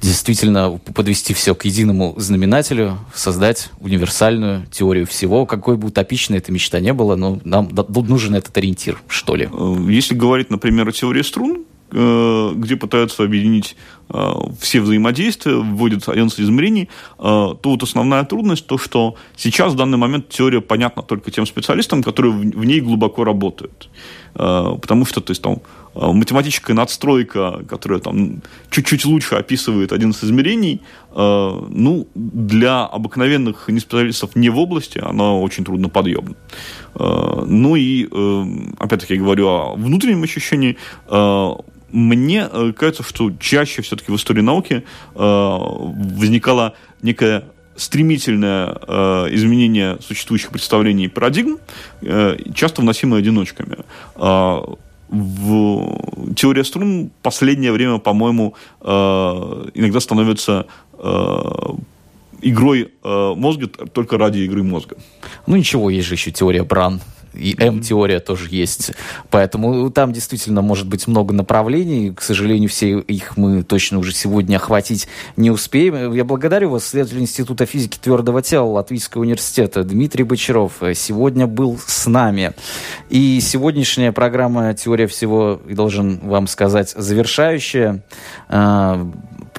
действительно 0.00 0.80
подвести 0.94 1.34
все 1.34 1.54
к 1.54 1.64
единому 1.64 2.14
знаменателю, 2.16 2.98
создать 3.14 3.70
универсальную 3.80 4.66
теорию 4.70 5.06
всего. 5.06 5.46
Какой 5.46 5.76
бы 5.76 5.88
утопичной 5.88 6.38
эта 6.38 6.52
мечта 6.52 6.80
не 6.80 6.92
была, 6.92 7.16
но 7.16 7.40
нам 7.44 7.70
нужен 8.06 8.34
этот 8.34 8.56
ориентир, 8.56 9.00
что 9.08 9.34
ли. 9.34 9.48
Э, 9.52 9.76
если 9.88 10.14
говорить, 10.14 10.50
например, 10.50 10.88
о 10.88 10.92
теории 10.92 11.22
струн, 11.22 11.64
э, 11.90 12.52
где 12.54 12.76
пытаются 12.76 13.24
объединить 13.24 13.76
все 14.60 14.80
взаимодействия, 14.80 15.54
вводят 15.56 16.08
11 16.08 16.40
измерений, 16.40 16.88
то 17.18 17.58
вот 17.62 17.82
основная 17.82 18.24
трудность 18.24 18.66
то, 18.66 18.78
что 18.78 19.16
сейчас 19.36 19.74
в 19.74 19.76
данный 19.76 19.98
момент 19.98 20.28
теория 20.28 20.60
понятна 20.60 21.02
только 21.02 21.30
тем 21.30 21.46
специалистам, 21.46 22.02
которые 22.02 22.32
в 22.32 22.64
ней 22.64 22.80
глубоко 22.80 23.24
работают. 23.24 23.90
Потому 24.32 25.04
что, 25.04 25.20
то 25.20 25.32
есть, 25.32 25.42
там, 25.42 25.58
Э, 25.98 26.12
математическая 26.12 26.76
надстройка, 26.76 27.64
которая 27.68 27.98
там 27.98 28.40
чуть-чуть 28.70 29.04
лучше 29.04 29.34
описывает 29.34 29.92
один 29.92 30.10
из 30.10 30.22
измерений, 30.22 30.80
э, 31.12 31.60
ну, 31.68 32.06
для 32.14 32.84
обыкновенных 32.84 33.68
неспециалистов 33.68 34.36
не 34.36 34.48
в 34.48 34.58
области, 34.58 34.98
она 34.98 35.34
очень 35.34 35.64
трудно 35.64 35.88
подъемна. 35.88 36.36
Э, 36.94 37.44
ну 37.46 37.74
и, 37.76 38.06
опять-таки, 38.78 39.14
я 39.14 39.20
говорю 39.20 39.48
о 39.48 39.74
внутреннем 39.74 40.22
ощущении, 40.22 40.76
мне 41.92 42.48
кажется, 42.76 43.02
что 43.02 43.32
чаще 43.38 43.82
все-таки 43.82 44.12
в 44.12 44.16
истории 44.16 44.42
науки 44.42 44.84
возникало 45.14 46.74
некое 47.02 47.44
стремительное 47.76 48.76
э, 48.86 49.28
изменение 49.30 49.98
существующих 50.00 50.50
представлений 50.50 51.04
и 51.04 51.08
парадигм, 51.08 51.58
э, 52.02 52.36
часто 52.54 52.82
вносимое 52.82 53.20
одиночками 53.20 53.78
в 55.08 56.34
теория 56.34 56.64
струн 56.64 57.10
последнее 57.22 57.72
время, 57.72 57.98
по-моему, 57.98 58.54
э, 58.80 58.86
иногда 59.74 60.00
становится 60.00 60.66
э, 60.98 61.42
игрой 62.42 62.92
э, 63.02 63.34
мозга 63.36 63.68
только 63.68 64.18
ради 64.18 64.40
игры 64.40 64.62
мозга. 64.62 64.96
Ну 65.46 65.56
ничего, 65.56 65.90
есть 65.90 66.08
же 66.08 66.14
еще 66.14 66.30
теория 66.30 66.62
Бран 66.62 67.00
и 67.34 67.56
М-теория 67.58 68.20
тоже 68.20 68.48
есть. 68.50 68.92
Поэтому 69.30 69.90
там 69.90 70.12
действительно 70.12 70.62
может 70.62 70.86
быть 70.86 71.06
много 71.06 71.34
направлений. 71.34 72.12
К 72.12 72.22
сожалению, 72.22 72.68
все 72.68 72.98
их 72.98 73.36
мы 73.36 73.62
точно 73.62 73.98
уже 73.98 74.12
сегодня 74.12 74.56
охватить 74.56 75.08
не 75.36 75.50
успеем. 75.50 76.12
Я 76.12 76.24
благодарю 76.24 76.70
вас, 76.70 76.86
следователь 76.86 77.20
Института 77.20 77.66
физики 77.66 77.98
твердого 77.98 78.42
тела 78.42 78.66
Латвийского 78.66 79.22
университета 79.22 79.84
Дмитрий 79.84 80.24
Бочаров. 80.24 80.74
Сегодня 80.94 81.46
был 81.46 81.78
с 81.86 82.06
нами. 82.06 82.52
И 83.10 83.40
сегодняшняя 83.40 84.12
программа 84.12 84.74
«Теория 84.74 85.06
всего», 85.06 85.60
должен 85.68 86.18
вам 86.20 86.46
сказать, 86.46 86.94
завершающая 86.96 88.02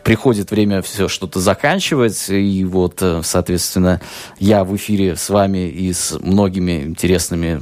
приходит 0.10 0.50
время 0.50 0.82
все 0.82 1.08
что-то 1.08 1.40
заканчивать, 1.40 2.32
и 2.32 2.66
вот, 2.66 2.98
э, 3.04 3.22
соответственно, 3.24 4.02
я 4.40 4.64
в 4.64 4.76
эфире 4.76 5.16
с 5.16 5.30
вами 5.30 5.70
и 5.70 5.94
с 5.94 6.18
многими 6.20 6.82
интересными, 6.82 7.62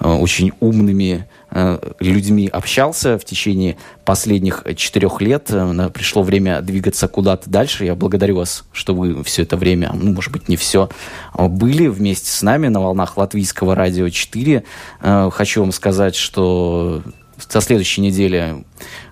э, 0.00 0.08
очень 0.08 0.52
умными 0.60 1.28
э, 1.50 1.78
людьми 2.00 2.48
общался 2.48 3.18
в 3.18 3.26
течение 3.26 3.76
последних 4.06 4.64
четырех 4.76 5.20
лет. 5.20 5.50
Пришло 5.92 6.22
время 6.22 6.62
двигаться 6.62 7.06
куда-то 7.06 7.50
дальше. 7.50 7.84
Я 7.84 7.94
благодарю 7.94 8.36
вас, 8.36 8.64
что 8.72 8.94
вы 8.94 9.22
все 9.22 9.42
это 9.42 9.58
время, 9.58 9.90
ну, 9.92 10.14
может 10.14 10.32
быть, 10.32 10.48
не 10.48 10.56
все, 10.56 10.88
были 11.34 11.86
вместе 11.86 12.30
с 12.30 12.40
нами 12.40 12.68
на 12.68 12.80
волнах 12.80 13.18
Латвийского 13.18 13.74
радио 13.74 14.08
4. 14.08 14.64
Хочу 15.02 15.60
вам 15.60 15.72
сказать, 15.72 16.16
что 16.16 17.02
со 17.48 17.60
следующей 17.60 18.02
недели 18.02 18.64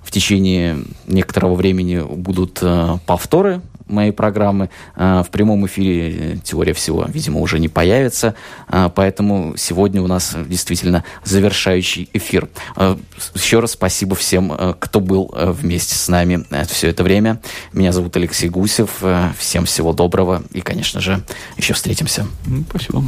в 0.03 0.11
течение 0.11 0.79
некоторого 1.07 1.55
времени 1.55 2.01
будут 2.01 2.59
э, 2.63 2.99
повторы 3.07 3.61
моей 3.89 4.13
программы. 4.13 4.71
Э, 4.95 5.23
в 5.27 5.31
прямом 5.31 5.67
эфире 5.67 6.39
теория 6.45 6.73
всего, 6.73 7.05
видимо, 7.09 7.41
уже 7.41 7.59
не 7.59 7.69
появится. 7.69 8.35
Э, 8.69 8.91
поэтому 8.95 9.55
сегодня 9.57 10.03
у 10.03 10.07
нас 10.07 10.37
действительно 10.49 11.05
завершающий 11.25 12.09
эфир. 12.13 12.49
Э, 12.77 12.97
еще 13.35 13.61
раз 13.61 13.73
спасибо 13.73 14.15
всем, 14.15 14.53
э, 14.53 14.75
кто 14.79 15.01
был 15.01 15.33
э, 15.35 15.51
вместе 15.51 15.95
с 15.95 16.09
нами 16.09 16.45
э, 16.51 16.65
все 16.67 16.89
это 16.89 17.03
время. 17.03 17.41
Меня 17.73 17.93
зовут 17.93 18.17
Алексей 18.17 18.49
Гусев. 18.49 18.91
Э, 19.03 19.33
всем 19.39 19.65
всего 19.65 19.93
доброго 19.93 20.43
и, 20.53 20.61
конечно 20.61 21.01
же, 21.01 21.23
еще 21.57 21.75
встретимся. 21.75 22.27
Спасибо. 22.71 23.05